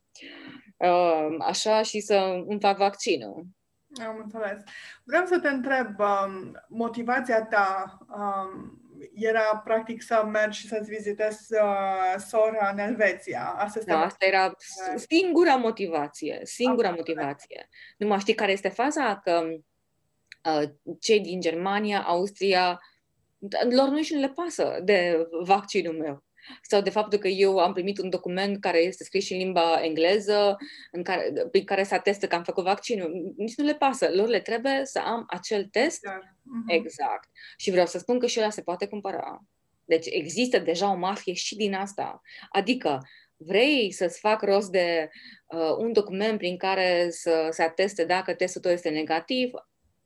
așa 1.39 1.83
și 1.83 2.01
să 2.01 2.43
îmi 2.47 2.61
fac 2.61 2.77
vaccinul. 2.77 3.47
Am 4.07 4.21
înțeles. 4.23 4.63
Vreau 5.05 5.27
să 5.27 5.39
te 5.41 5.49
întreb, 5.49 5.99
um, 5.99 6.61
motivația 6.69 7.43
ta 7.43 7.99
um, 8.09 8.81
era 9.15 9.63
practic 9.65 10.03
să 10.03 10.25
mergi 10.33 10.59
și 10.59 10.69
să-ți 10.69 10.89
vizitezi 10.89 11.55
uh, 11.55 12.21
sora 12.27 12.71
în 12.73 12.79
Elveția. 12.79 13.55
Asta, 13.57 13.81
da, 13.87 14.01
asta 14.01 14.27
era 14.27 14.55
singura 14.97 15.57
motivație, 15.57 16.41
singura 16.43 16.89
am 16.89 16.95
motivație. 16.95 17.69
Nu 17.97 18.07
mai 18.07 18.19
știi 18.19 18.35
care 18.35 18.53
este 18.53 18.69
faza? 18.69 19.21
Că 19.25 19.43
uh, 20.45 20.69
cei 21.01 21.21
din 21.21 21.41
Germania, 21.41 22.03
Austria, 22.03 22.81
lor 23.71 23.89
nici 23.89 24.13
nu 24.13 24.21
le 24.21 24.29
pasă 24.29 24.81
de 24.83 25.29
vaccinul 25.45 25.95
meu 25.95 26.25
sau 26.63 26.81
de 26.81 26.91
faptul 26.91 27.19
că 27.19 27.29
eu 27.29 27.59
am 27.59 27.73
primit 27.73 27.99
un 27.99 28.11
document 28.11 28.61
care 28.61 28.79
este 28.79 29.05
scris 29.05 29.31
în 29.31 29.37
limba 29.37 29.81
engleză, 29.83 30.57
în 30.91 31.03
care, 31.03 31.33
prin 31.51 31.65
care 31.65 31.83
se 31.83 31.95
atestă 31.95 32.27
că 32.27 32.35
am 32.35 32.45
făcut 32.45 32.65
vaccinul. 32.65 33.33
Nici 33.37 33.57
nu 33.57 33.65
le 33.65 33.75
pasă. 33.75 34.11
Lor 34.15 34.29
le 34.29 34.41
trebuie 34.41 34.81
să 34.85 34.99
am 34.99 35.25
acel 35.29 35.65
test. 35.65 36.07
Uh-huh. 36.07 36.67
Exact. 36.67 37.29
Și 37.57 37.71
vreau 37.71 37.87
să 37.87 37.99
spun 37.99 38.19
că 38.19 38.27
și 38.27 38.41
ăla 38.41 38.51
se 38.51 38.63
poate 38.63 38.87
cumpăra. 38.87 39.45
Deci 39.85 40.07
există 40.11 40.59
deja 40.59 40.91
o 40.91 40.97
mafie 40.97 41.33
și 41.33 41.57
din 41.57 41.75
asta. 41.75 42.21
Adică 42.51 43.01
vrei 43.37 43.93
să-ți 43.93 44.21
fac 44.21 44.43
rost 44.43 44.71
de 44.71 45.11
uh, 45.47 45.77
un 45.79 45.93
document 45.93 46.39
prin 46.39 46.57
care 46.57 47.09
să 47.11 47.49
se 47.51 47.63
ateste 47.63 48.05
dacă 48.05 48.35
testul 48.35 48.61
tău 48.61 48.71
este 48.71 48.89
negativ, 48.89 49.51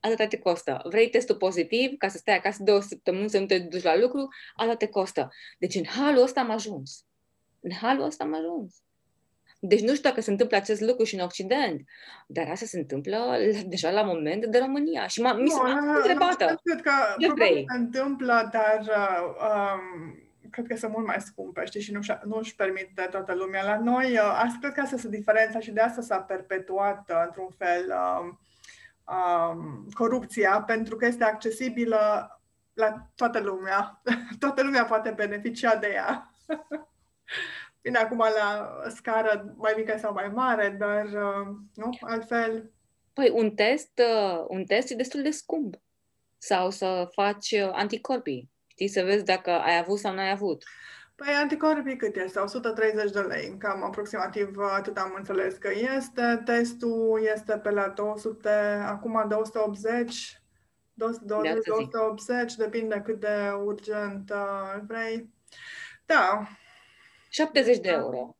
atâta 0.05 0.27
te 0.27 0.39
costă. 0.39 0.81
Vrei 0.85 1.11
testul 1.11 1.37
pozitiv 1.37 1.97
ca 1.99 2.09
să 2.09 2.19
stai 2.19 2.37
acasă 2.37 2.63
două 2.63 2.81
săptămâni 2.81 3.31
să 3.31 3.39
nu 3.39 3.47
te 3.47 3.59
duci 3.59 3.83
la 3.83 3.97
lucru, 3.97 4.29
atâta 4.57 4.77
te 4.77 4.87
costă. 4.87 5.31
Deci 5.59 5.75
în 5.75 5.85
halul 5.87 6.23
ăsta 6.23 6.41
am 6.41 6.51
ajuns. 6.51 7.05
În 7.61 7.73
halul 7.73 8.05
ăsta 8.05 8.25
am 8.25 8.35
ajuns. 8.35 8.75
Deci 9.59 9.81
nu 9.81 9.95
știu 9.95 10.09
dacă 10.09 10.21
se 10.21 10.31
întâmplă 10.31 10.57
acest 10.57 10.81
lucru 10.81 11.05
și 11.05 11.15
în 11.15 11.21
Occident, 11.21 11.85
dar 12.27 12.49
asta 12.49 12.67
se 12.67 12.79
întâmplă 12.79 13.37
deja 13.67 13.91
la 13.91 14.03
moment 14.03 14.47
de 14.47 14.59
România. 14.59 15.07
Și 15.07 15.21
m-a, 15.21 15.33
mi 15.33 15.49
se 15.49 15.61
întrebată. 15.97 16.61
Cred 16.65 16.81
că 16.81 16.91
se 17.19 17.65
întâmplă, 17.77 18.49
dar 18.53 18.81
uh, 18.81 19.35
um, 19.51 20.19
cred 20.51 20.67
că 20.67 20.77
sunt 20.77 20.93
mult 20.93 21.07
mai 21.07 21.21
scumpe, 21.21 21.65
știi, 21.65 21.81
și 21.81 21.93
nu, 21.93 22.01
nu 22.25 22.37
își 22.37 22.55
permite 22.55 23.09
toată 23.11 23.35
lumea. 23.35 23.65
La 23.65 23.79
noi, 23.79 24.13
uh, 24.13 24.41
asta 24.43 24.59
cred 24.61 24.73
că 24.73 24.81
asta 24.81 24.95
este 24.95 25.09
diferența 25.09 25.59
și 25.61 25.71
de 25.71 25.81
asta 25.81 26.01
s-a 26.01 26.19
perpetuat 26.19 27.11
uh, 27.11 27.23
într-un 27.27 27.49
fel 27.59 27.85
uh, 27.89 28.35
um, 29.05 29.89
corupția 29.93 30.63
pentru 30.63 30.97
că 30.97 31.07
este 31.07 31.25
accesibilă 31.25 32.29
la 32.73 33.11
toată 33.15 33.41
lumea. 33.41 34.03
toată 34.39 34.63
lumea 34.63 34.85
poate 34.85 35.11
beneficia 35.11 35.77
de 35.77 35.91
ea. 35.93 36.35
Bine, 37.83 37.99
acum 37.99 38.19
la 38.19 38.79
scară 38.95 39.55
mai 39.57 39.75
mică 39.77 39.97
sau 39.99 40.13
mai 40.13 40.29
mare, 40.29 40.77
dar 40.79 41.05
uh, 41.05 41.47
nu, 41.75 41.91
altfel. 42.01 42.71
Păi 43.13 43.31
un 43.31 43.51
test, 43.51 43.91
uh, 43.99 44.45
un 44.49 44.65
test 44.65 44.91
e 44.91 44.95
destul 44.95 45.23
de 45.23 45.31
scump. 45.31 45.75
Sau 46.39 46.71
să 46.71 47.09
faci 47.13 47.51
uh, 47.51 47.71
anticorpii. 47.73 48.51
Știi, 48.67 48.89
să 48.89 49.03
vezi 49.03 49.25
dacă 49.25 49.51
ai 49.51 49.79
avut 49.79 49.99
sau 49.99 50.13
nu 50.13 50.21
ai 50.21 50.31
avut. 50.31 50.65
Păi 51.17 51.35
anticorpii 51.43 51.97
cât 51.97 52.17
este? 52.17 52.39
130 52.39 53.11
de 53.11 53.21
lei, 53.21 53.57
cam 53.59 53.85
aproximativ 53.85 54.57
atât 54.59 54.97
am 54.97 55.15
înțeles 55.17 55.55
că 55.55 55.71
este. 55.97 56.43
Testul 56.45 57.29
este 57.35 57.59
pe 57.59 57.71
la 57.71 57.89
200, 57.89 58.49
acum 58.87 59.25
280, 59.29 60.43
220, 60.95 61.65
280, 61.65 62.55
depinde 62.55 63.03
cât 63.05 63.21
de 63.21 63.51
urgent 63.65 64.31
uh, 64.31 64.81
vrei. 64.87 65.33
Da. 66.07 66.49
70 67.29 67.79
de 67.79 67.89
euro 67.89 68.37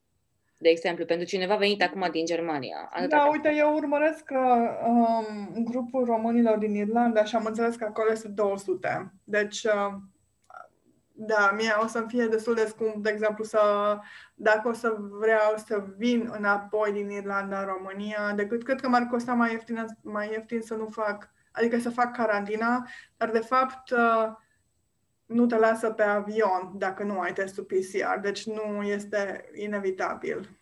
de 0.65 0.71
exemplu, 0.71 1.05
pentru 1.05 1.27
cineva 1.27 1.57
venit 1.57 1.83
acum 1.83 2.09
din 2.11 2.25
Germania. 2.25 2.91
Da, 3.09 3.29
uite, 3.33 3.55
eu 3.57 3.75
urmăresc 3.75 4.31
uh, 4.31 4.89
um, 4.89 5.65
grupul 5.65 6.05
românilor 6.05 6.59
din 6.59 6.75
Irlanda 6.75 7.25
și 7.25 7.37
am 7.37 7.45
înțeles 7.45 7.75
că 7.77 7.85
acolo 7.85 8.11
este 8.13 8.29
200. 8.29 9.13
Deci, 9.25 9.63
uh, 9.63 9.93
da, 11.17 11.51
mie 11.51 11.71
o 11.83 11.87
să-mi 11.87 12.09
fie 12.09 12.27
destul 12.27 12.55
de 12.55 12.65
scump, 12.65 13.03
de 13.03 13.11
exemplu, 13.11 13.45
să, 13.45 13.61
dacă 14.35 14.69
o 14.69 14.73
să 14.73 14.97
vreau 14.99 15.57
să 15.67 15.85
vin 15.97 16.31
înapoi 16.33 16.93
din 16.93 17.11
Irlanda 17.11 17.61
în 17.61 17.67
România, 17.67 18.33
decât 18.33 18.63
cred 18.63 18.81
că 18.81 18.89
m-ar 18.89 19.07
costa 19.07 19.35
mai 19.35 19.53
ieftin, 19.53 19.85
mai 20.03 20.31
ieftin 20.31 20.61
să 20.61 20.75
nu 20.75 20.87
fac, 20.87 21.31
adică 21.53 21.79
să 21.79 21.91
fac 21.91 22.17
carantina, 22.17 22.89
dar 23.17 23.31
de 23.31 23.39
fapt 23.39 23.91
uh, 23.91 24.33
nu 25.27 25.47
te 25.47 25.57
lasă 25.57 25.91
pe 25.91 26.03
avion 26.03 26.73
dacă 26.79 27.03
nu 27.03 27.21
ai 27.21 27.33
testul 27.33 27.65
PCR, 27.65 28.19
deci 28.21 28.47
nu 28.47 28.83
este 28.83 29.51
inevitabil. 29.55 30.59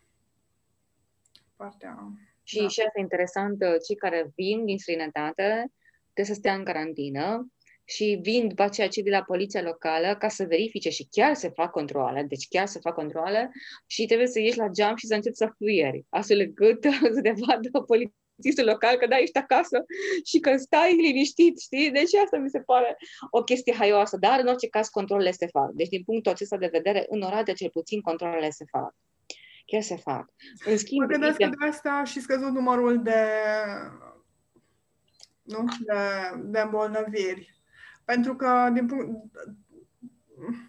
Partea, 1.57 1.97
și 2.43 2.61
da. 2.61 2.69
și 2.69 2.81
asta 2.81 2.99
e 2.99 3.01
interesant, 3.01 3.63
uh, 3.63 3.77
cei 3.87 3.97
care 3.97 4.33
vin 4.35 4.65
din 4.65 4.79
străinătate 4.79 5.73
trebuie 6.13 6.35
să 6.35 6.41
stea 6.41 6.55
în 6.55 6.65
carantină 6.65 7.53
și 7.85 8.19
vin 8.23 8.49
după 8.49 8.63
aceea 8.63 8.89
cei 8.89 9.03
de 9.03 9.11
la 9.11 9.23
poliția 9.23 9.63
locală 9.63 10.17
ca 10.17 10.29
să 10.29 10.45
verifice 10.45 10.91
și 10.91 11.09
chiar 11.11 11.35
se 11.35 11.49
fac 11.49 11.71
controle, 11.71 12.25
deci 12.29 12.49
chiar 12.49 12.67
se 12.67 12.79
fac 12.79 12.95
controle 12.95 13.51
și 13.87 14.07
trebuie 14.07 14.27
să 14.27 14.41
ieși 14.41 14.59
la 14.59 14.69
geam 14.69 14.97
și 14.97 15.07
să 15.07 15.15
începi 15.15 15.37
să 15.37 15.53
fluieri, 15.57 16.05
astfel 16.09 16.41
încât 16.41 16.83
să 17.15 17.21
te 17.23 17.33
vadă 17.47 17.69
polițistul 17.87 18.65
local 18.65 18.97
că 18.97 19.07
da, 19.07 19.17
ești 19.17 19.39
acasă 19.39 19.85
și 20.25 20.39
că 20.39 20.57
stai 20.57 20.97
liniștit, 20.97 21.61
știi? 21.61 21.91
Deci 21.91 22.15
asta 22.15 22.37
mi 22.37 22.51
se 22.51 22.61
pare 22.61 22.97
o 23.31 23.43
chestie 23.43 23.75
haioasă, 23.75 24.17
dar 24.17 24.41
în 24.41 24.47
orice 24.47 24.69
caz 24.69 24.89
controlele 24.89 25.31
se 25.31 25.47
fac. 25.47 25.71
Deci 25.71 25.89
din 25.89 26.03
punctul 26.03 26.33
acesta 26.33 26.57
de 26.57 26.69
vedere, 26.73 27.07
în 27.09 27.23
Oradea 27.23 27.55
cel 27.55 27.71
puțin 27.71 28.01
controlele 28.01 28.51
se 28.51 28.65
fac. 28.71 28.95
Chiar 29.67 29.83
se 29.83 29.97
fac. 29.97 30.25
În 30.65 30.77
schimb, 30.77 31.01
mă 31.01 31.07
gândesc 31.07 31.37
că 31.37 31.47
de 31.47 31.67
asta 31.69 32.03
și 32.05 32.21
scăzut 32.21 32.51
numărul 32.51 33.03
de 33.03 33.25
nu? 35.43 35.65
De, 35.81 35.95
de 36.43 36.61
îmbolnăviri. 36.61 37.62
Pentru 38.13 38.37
că, 38.37 38.69
din 38.73 38.87
punct, 38.87 39.33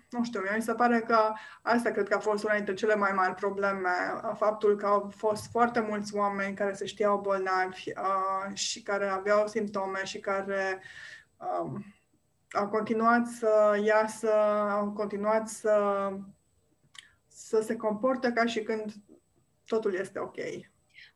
nu 0.10 0.24
știu, 0.24 0.42
mi 0.56 0.62
se 0.62 0.74
pare 0.74 1.00
că 1.00 1.18
asta 1.62 1.92
cred 1.92 2.08
că 2.08 2.16
a 2.16 2.20
fost 2.20 2.44
una 2.44 2.56
dintre 2.56 2.74
cele 2.74 2.96
mai 2.96 3.12
mari 3.12 3.34
probleme, 3.34 3.90
faptul 4.36 4.76
că 4.76 4.86
au 4.86 5.12
fost 5.16 5.50
foarte 5.52 5.80
mulți 5.80 6.16
oameni 6.16 6.56
care 6.56 6.74
se 6.74 6.86
știau 6.86 7.20
bolnavi 7.20 7.84
uh, 7.98 8.56
și 8.56 8.82
care 8.82 9.08
aveau 9.08 9.48
simptome 9.48 10.04
și 10.04 10.20
care 10.20 10.82
uh, 11.38 11.82
au 12.52 12.68
continuat 12.68 13.28
să 13.28 13.82
iasă, 13.86 14.34
au 14.70 14.92
continuat 14.92 15.48
să, 15.48 16.10
să 17.28 17.62
se 17.62 17.76
comporte 17.76 18.32
ca 18.32 18.46
și 18.46 18.62
când 18.62 18.94
totul 19.66 19.94
este 19.94 20.20
ok. 20.20 20.38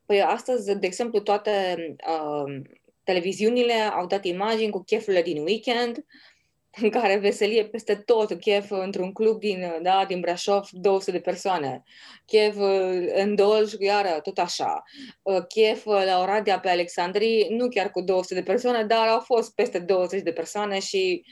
Păi 0.05 0.21
astăzi, 0.21 0.75
de 0.75 0.85
exemplu, 0.85 1.19
toate 1.19 1.75
uh, 2.07 2.61
televiziunile 3.07 3.73
au 3.73 4.05
dat 4.05 4.25
imagini 4.25 4.71
cu 4.71 4.83
chefurile 4.83 5.21
din 5.21 5.41
weekend 5.41 6.05
în 6.81 6.89
care 6.89 7.17
veselie 7.17 7.65
peste 7.65 7.95
tot, 7.95 8.39
Kiev 8.39 8.71
într-un 8.71 9.11
club 9.11 9.39
din, 9.39 9.79
da, 9.81 10.05
din 10.07 10.19
Brașov, 10.19 10.67
200 10.71 11.11
de 11.11 11.19
persoane, 11.19 11.83
Kiev 12.25 12.55
în 13.15 13.35
Dolj, 13.35 13.73
iară, 13.79 14.19
tot 14.23 14.37
așa, 14.37 14.83
Kiev 15.47 15.85
la 15.85 16.19
Oradea 16.21 16.59
pe 16.59 16.69
Alexandrii, 16.69 17.47
nu 17.49 17.69
chiar 17.69 17.91
cu 17.91 18.01
200 18.01 18.33
de 18.33 18.43
persoane, 18.43 18.83
dar 18.83 19.07
au 19.07 19.19
fost 19.19 19.55
peste 19.55 19.79
20 19.79 20.21
de 20.21 20.31
persoane 20.31 20.79
și 20.79 21.25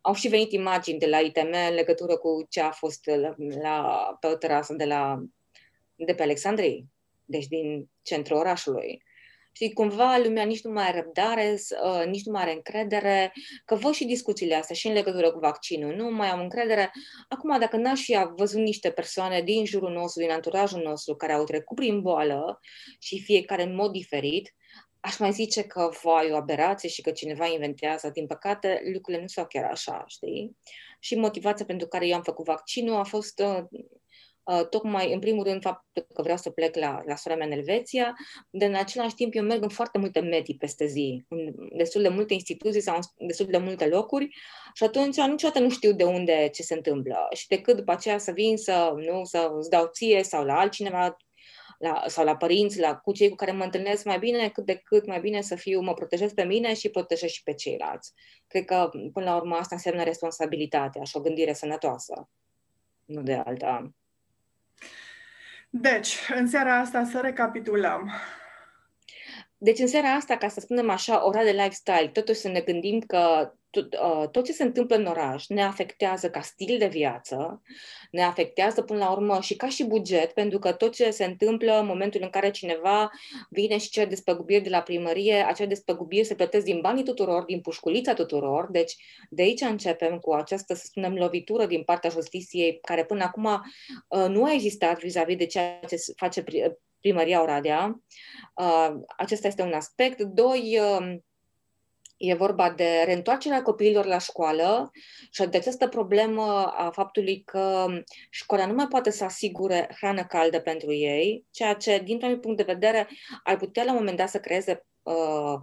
au 0.00 0.14
și 0.14 0.28
venit 0.28 0.52
imagini 0.52 0.98
de 0.98 1.06
la 1.06 1.18
ITM 1.18 1.54
în 1.68 1.74
legătură 1.74 2.16
cu 2.16 2.46
ce 2.50 2.60
a 2.60 2.70
fost 2.70 3.06
la, 3.06 3.34
la, 3.62 4.16
pe 4.20 4.26
o 4.26 4.34
terasă 4.34 4.74
de, 4.74 4.84
la, 4.84 5.22
de 5.94 6.14
pe 6.14 6.22
Alexandrii, 6.22 6.86
deci 7.24 7.46
din 7.46 7.88
centrul 8.02 8.38
orașului. 8.38 9.02
Și 9.52 9.72
cumva 9.72 10.16
lumea 10.16 10.44
nici 10.44 10.62
nu 10.62 10.70
mai 10.70 10.86
are 10.86 11.00
răbdare, 11.00 11.58
uh, 11.84 12.06
nici 12.06 12.24
nu 12.24 12.32
mai 12.32 12.42
are 12.42 12.52
încredere, 12.52 13.32
că 13.64 13.74
văd 13.74 13.92
și 13.92 14.04
discuțiile 14.04 14.54
astea 14.54 14.74
și 14.74 14.86
în 14.86 14.92
legătură 14.92 15.32
cu 15.32 15.38
vaccinul, 15.38 15.94
nu 15.94 16.10
mai 16.10 16.28
am 16.28 16.40
încredere. 16.40 16.92
Acum, 17.28 17.58
dacă 17.58 17.76
n-aș 17.76 18.00
fi 18.00 18.18
văzut 18.36 18.60
niște 18.60 18.90
persoane 18.90 19.42
din 19.42 19.64
jurul 19.64 19.92
nostru, 19.92 20.22
din 20.22 20.30
anturajul 20.30 20.82
nostru, 20.82 21.16
care 21.16 21.32
au 21.32 21.44
trecut 21.44 21.76
prin 21.76 22.00
boală 22.00 22.60
și 22.98 23.22
fiecare 23.22 23.62
în 23.62 23.74
mod 23.74 23.92
diferit, 23.92 24.54
aș 25.00 25.18
mai 25.18 25.32
zice 25.32 25.62
că 25.62 25.90
vai 26.02 26.30
o 26.30 26.36
aberație 26.36 26.88
și 26.88 27.00
că 27.00 27.10
cineva 27.10 27.46
inventează. 27.46 28.10
Din 28.10 28.26
păcate, 28.26 28.80
lucrurile 28.92 29.22
nu 29.22 29.28
s-au 29.28 29.46
chiar 29.46 29.64
așa, 29.64 30.04
știi? 30.06 30.56
Și 31.00 31.14
motivația 31.14 31.64
pentru 31.64 31.86
care 31.86 32.06
eu 32.06 32.14
am 32.14 32.22
făcut 32.22 32.44
vaccinul 32.44 32.98
a 32.98 33.04
fost 33.04 33.42
uh, 33.44 33.62
Uh, 33.72 33.99
tocmai, 34.70 35.12
în 35.12 35.18
primul 35.18 35.44
rând, 35.44 35.62
faptul 35.62 36.06
că 36.14 36.22
vreau 36.22 36.36
să 36.36 36.50
plec 36.50 36.76
la, 36.76 37.02
la 37.06 37.16
sora 37.16 37.36
mea 37.36 37.46
în 37.46 37.52
Elveția, 37.52 38.16
dar 38.50 38.68
în 38.68 38.74
același 38.74 39.14
timp 39.14 39.34
eu 39.34 39.42
merg 39.42 39.62
în 39.62 39.68
foarte 39.68 39.98
multe 39.98 40.20
medii 40.20 40.56
peste 40.56 40.86
zi, 40.86 41.24
în 41.28 41.54
destul 41.76 42.02
de 42.02 42.08
multe 42.08 42.34
instituții 42.34 42.80
sau 42.80 42.98
în 43.16 43.26
destul 43.26 43.46
de 43.46 43.58
multe 43.58 43.86
locuri 43.86 44.28
și 44.74 44.84
atunci 44.84 45.16
niciodată 45.16 45.58
nu 45.58 45.70
știu 45.70 45.92
de 45.92 46.04
unde 46.04 46.48
ce 46.52 46.62
se 46.62 46.74
întâmplă 46.74 47.28
și 47.32 47.46
decât 47.46 47.76
după 47.76 47.92
aceea 47.92 48.18
să 48.18 48.32
vin 48.32 48.56
să, 48.56 48.92
nu, 48.96 49.24
să 49.24 49.50
îți 49.58 49.70
dau 49.70 49.86
ție 49.92 50.22
sau 50.22 50.44
la 50.44 50.58
altcineva 50.58 51.16
la, 51.78 52.02
sau 52.06 52.24
la 52.24 52.36
părinți, 52.36 52.80
la 52.80 52.96
cu 52.96 53.12
cei 53.12 53.28
cu 53.28 53.34
care 53.34 53.52
mă 53.52 53.64
întâlnesc 53.64 54.04
mai 54.04 54.18
bine, 54.18 54.48
cât 54.48 54.64
de 54.64 54.74
cât 54.74 55.06
mai 55.06 55.20
bine 55.20 55.40
să 55.40 55.54
fiu, 55.54 55.80
mă 55.80 55.94
protejez 55.94 56.32
pe 56.32 56.44
mine 56.44 56.74
și 56.74 56.88
protejez 56.88 57.30
și 57.30 57.42
pe 57.42 57.54
ceilalți. 57.54 58.12
Cred 58.46 58.64
că, 58.64 58.90
până 59.12 59.24
la 59.24 59.36
urmă, 59.36 59.56
asta 59.56 59.74
înseamnă 59.74 60.02
responsabilitatea 60.02 61.02
și 61.02 61.16
o 61.16 61.20
gândire 61.20 61.52
sănătoasă, 61.52 62.28
nu 63.04 63.22
de 63.22 63.34
alta. 63.34 63.94
Deci, 65.70 66.16
în 66.34 66.46
seara 66.46 66.78
asta 66.78 67.04
să 67.04 67.20
recapitulăm. 67.20 68.10
Deci, 69.58 69.78
în 69.78 69.86
seara 69.86 70.08
asta, 70.08 70.36
ca 70.36 70.48
să 70.48 70.60
spunem 70.60 70.90
așa, 70.90 71.26
ora 71.26 71.42
de 71.42 71.50
lifestyle, 71.50 72.10
totuși 72.12 72.40
să 72.40 72.48
ne 72.48 72.60
gândim 72.60 73.00
că 73.00 73.52
tot, 73.70 73.94
uh, 73.94 74.28
tot 74.28 74.44
ce 74.44 74.52
se 74.52 74.62
întâmplă 74.62 74.96
în 74.96 75.06
oraș 75.06 75.46
ne 75.46 75.62
afectează 75.62 76.30
ca 76.30 76.40
stil 76.40 76.78
de 76.78 76.86
viață, 76.86 77.62
ne 78.10 78.22
afectează 78.22 78.82
până 78.82 78.98
la 78.98 79.10
urmă 79.10 79.40
și 79.40 79.56
ca 79.56 79.68
și 79.68 79.84
buget, 79.84 80.32
pentru 80.32 80.58
că 80.58 80.72
tot 80.72 80.94
ce 80.94 81.10
se 81.10 81.24
întâmplă 81.24 81.78
în 81.78 81.86
momentul 81.86 82.20
în 82.22 82.30
care 82.30 82.50
cineva 82.50 83.10
vine 83.50 83.78
și 83.78 83.90
cere 83.90 84.08
despăgubiri 84.08 84.62
de 84.62 84.70
la 84.70 84.80
primărie, 84.80 85.34
acele 85.34 85.68
despăgubiri 85.68 86.26
se 86.26 86.34
plătesc 86.34 86.64
din 86.64 86.80
banii 86.80 87.04
tuturor, 87.04 87.44
din 87.44 87.60
pușculița 87.60 88.14
tuturor, 88.14 88.68
deci 88.70 88.96
de 89.30 89.42
aici 89.42 89.60
începem 89.60 90.18
cu 90.18 90.32
această, 90.32 90.74
să 90.74 90.82
spunem, 90.84 91.14
lovitură 91.14 91.66
din 91.66 91.82
partea 91.82 92.10
justiției, 92.10 92.78
care 92.82 93.04
până 93.04 93.24
acum 93.24 93.44
uh, 93.44 94.26
nu 94.28 94.44
a 94.44 94.52
existat 94.52 94.98
vis-a-vis 94.98 95.36
de 95.36 95.46
ceea 95.46 95.80
ce 95.88 95.96
face 96.16 96.44
primăria 97.00 97.42
Oradea. 97.42 98.00
Uh, 98.54 98.90
acesta 99.16 99.46
este 99.46 99.62
un 99.62 99.72
aspect. 99.72 100.20
Doi, 100.20 100.80
E 102.22 102.34
vorba 102.34 102.70
de 102.70 103.02
reîntoarcerea 103.04 103.62
copiilor 103.62 104.04
la 104.04 104.18
școală 104.18 104.90
și 105.30 105.46
de 105.46 105.56
această 105.56 105.88
problemă 105.88 106.72
a 106.76 106.90
faptului 106.90 107.42
că 107.44 107.86
școala 108.30 108.66
nu 108.66 108.74
mai 108.74 108.86
poate 108.86 109.10
să 109.10 109.24
asigure 109.24 109.88
hrană 109.96 110.24
caldă 110.24 110.60
pentru 110.60 110.92
ei, 110.92 111.46
ceea 111.50 111.74
ce, 111.74 111.98
dintr-un 112.04 112.40
punct 112.40 112.56
de 112.56 112.72
vedere, 112.72 113.08
ar 113.44 113.56
putea 113.56 113.84
la 113.84 113.90
un 113.90 113.96
moment 113.96 114.16
dat 114.16 114.28
să 114.28 114.40
creeze 114.40 114.86
uh, 115.02 115.54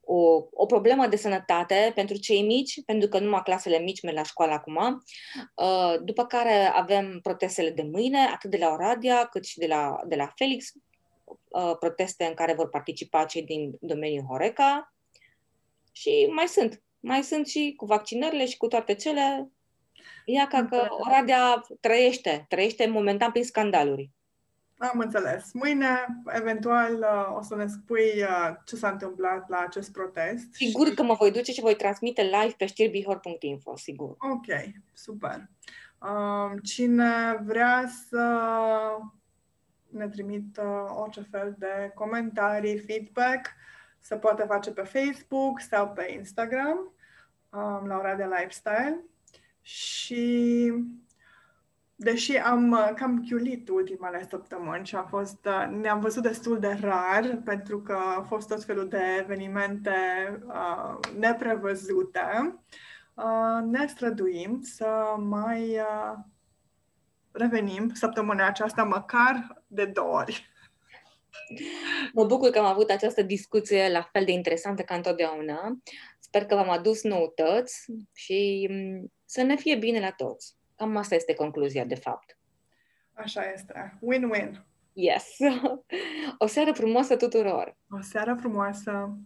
o, 0.00 0.42
o 0.52 0.66
problemă 0.66 1.06
de 1.06 1.16
sănătate 1.16 1.92
pentru 1.94 2.16
cei 2.16 2.42
mici, 2.42 2.84
pentru 2.84 3.08
că 3.08 3.18
numai 3.18 3.42
clasele 3.42 3.78
mici 3.78 4.02
merg 4.02 4.16
la 4.16 4.22
școală 4.22 4.52
acum, 4.52 5.02
uh, 5.56 5.94
după 6.02 6.24
care 6.24 6.70
avem 6.74 7.20
protestele 7.22 7.70
de 7.70 7.82
mâine, 7.82 8.18
atât 8.18 8.50
de 8.50 8.56
la 8.56 8.70
Oradia 8.70 9.24
cât 9.24 9.44
și 9.44 9.58
de 9.58 9.66
la, 9.66 9.96
de 10.06 10.16
la 10.16 10.32
Felix, 10.34 10.72
uh, 11.48 11.76
proteste 11.78 12.24
în 12.24 12.34
care 12.34 12.54
vor 12.54 12.68
participa 12.68 13.24
cei 13.24 13.42
din 13.42 13.76
domeniul 13.80 14.24
Horeca, 14.28 14.91
și 15.92 16.28
mai 16.34 16.46
sunt. 16.46 16.82
Mai 17.00 17.22
sunt 17.22 17.46
și 17.46 17.74
cu 17.76 17.84
vaccinările 17.84 18.46
și 18.46 18.56
cu 18.56 18.66
toate 18.66 18.94
cele. 18.94 19.50
Ia 20.24 20.46
ca 20.46 20.66
că 20.66 20.86
Oradea 20.90 21.62
trăiește, 21.80 22.44
trăiește 22.48 22.86
momentan 22.86 23.30
prin 23.30 23.44
scandaluri. 23.44 24.10
Am 24.90 24.98
înțeles. 24.98 25.52
Mâine, 25.52 26.22
eventual, 26.26 26.92
uh, 26.92 27.36
o 27.36 27.42
să 27.42 27.56
ne 27.56 27.66
spui 27.66 28.22
uh, 28.22 28.54
ce 28.64 28.76
s-a 28.76 28.88
întâmplat 28.88 29.48
la 29.48 29.58
acest 29.58 29.92
protest. 29.92 30.52
Sigur 30.52 30.86
și... 30.86 30.94
că 30.94 31.02
mă 31.02 31.14
voi 31.14 31.30
duce 31.30 31.52
și 31.52 31.60
voi 31.60 31.76
transmite 31.76 32.22
live 32.22 32.54
pe 32.56 32.66
știrbihor.info, 32.66 33.76
sigur. 33.76 34.08
Ok, 34.08 34.46
super. 34.92 35.48
Um, 35.98 36.58
cine 36.58 37.42
vrea 37.44 37.88
să 38.08 38.38
ne 39.88 40.08
trimită 40.08 40.94
orice 40.96 41.26
fel 41.30 41.54
de 41.58 41.92
comentarii, 41.94 42.78
feedback, 42.78 43.46
se 44.02 44.16
poate 44.16 44.42
face 44.42 44.70
pe 44.70 44.82
Facebook 44.82 45.60
sau 45.60 45.88
pe 45.88 46.12
Instagram, 46.18 46.92
um, 47.50 47.86
la 47.86 47.98
ora 47.98 48.14
de 48.14 48.24
lifestyle. 48.24 49.04
Și 49.60 50.72
deși 51.96 52.36
am 52.36 52.70
uh, 52.70 52.90
cam 52.94 53.24
chiulit 53.28 53.68
ultimele 53.68 54.26
săptămâni 54.30 54.86
și 54.86 54.96
am 54.96 55.06
fost, 55.06 55.46
uh, 55.46 55.76
ne-am 55.80 56.00
văzut 56.00 56.22
destul 56.22 56.58
de 56.58 56.78
rar 56.80 57.40
pentru 57.44 57.80
că 57.80 57.92
au 57.92 58.22
fost 58.22 58.48
tot 58.48 58.64
felul 58.64 58.88
de 58.88 59.16
evenimente 59.20 59.92
uh, 60.46 60.98
neprevăzute, 61.18 62.58
uh, 63.14 63.62
ne 63.64 63.86
străduim 63.86 64.60
să 64.62 65.14
mai 65.18 65.78
uh, 65.78 66.18
revenim 67.32 67.90
săptămâna 67.94 68.46
aceasta 68.46 68.84
măcar 68.84 69.62
de 69.66 69.84
două 69.84 70.14
ori. 70.14 70.51
Mă 72.12 72.24
bucur 72.24 72.50
că 72.50 72.58
am 72.58 72.64
avut 72.64 72.90
această 72.90 73.22
discuție 73.22 73.90
la 73.90 74.08
fel 74.12 74.24
de 74.24 74.32
interesantă 74.32 74.82
ca 74.82 74.94
întotdeauna. 74.94 75.78
Sper 76.18 76.44
că 76.44 76.54
v-am 76.54 76.70
adus 76.70 77.02
noutăți 77.02 77.84
și 78.14 78.68
mm, 78.70 79.12
să 79.24 79.42
ne 79.42 79.56
fie 79.56 79.76
bine 79.76 80.00
la 80.00 80.10
toți. 80.10 80.56
Cam 80.76 80.96
asta 80.96 81.14
este 81.14 81.34
concluzia, 81.34 81.84
de 81.84 81.94
fapt. 81.94 82.38
Așa 83.12 83.50
este. 83.54 83.98
Win-win. 84.00 84.62
Yes. 84.92 85.36
O 86.38 86.46
seară 86.46 86.72
frumoasă 86.72 87.16
tuturor! 87.16 87.76
O 87.90 88.00
seară 88.00 88.36
frumoasă! 88.40 89.18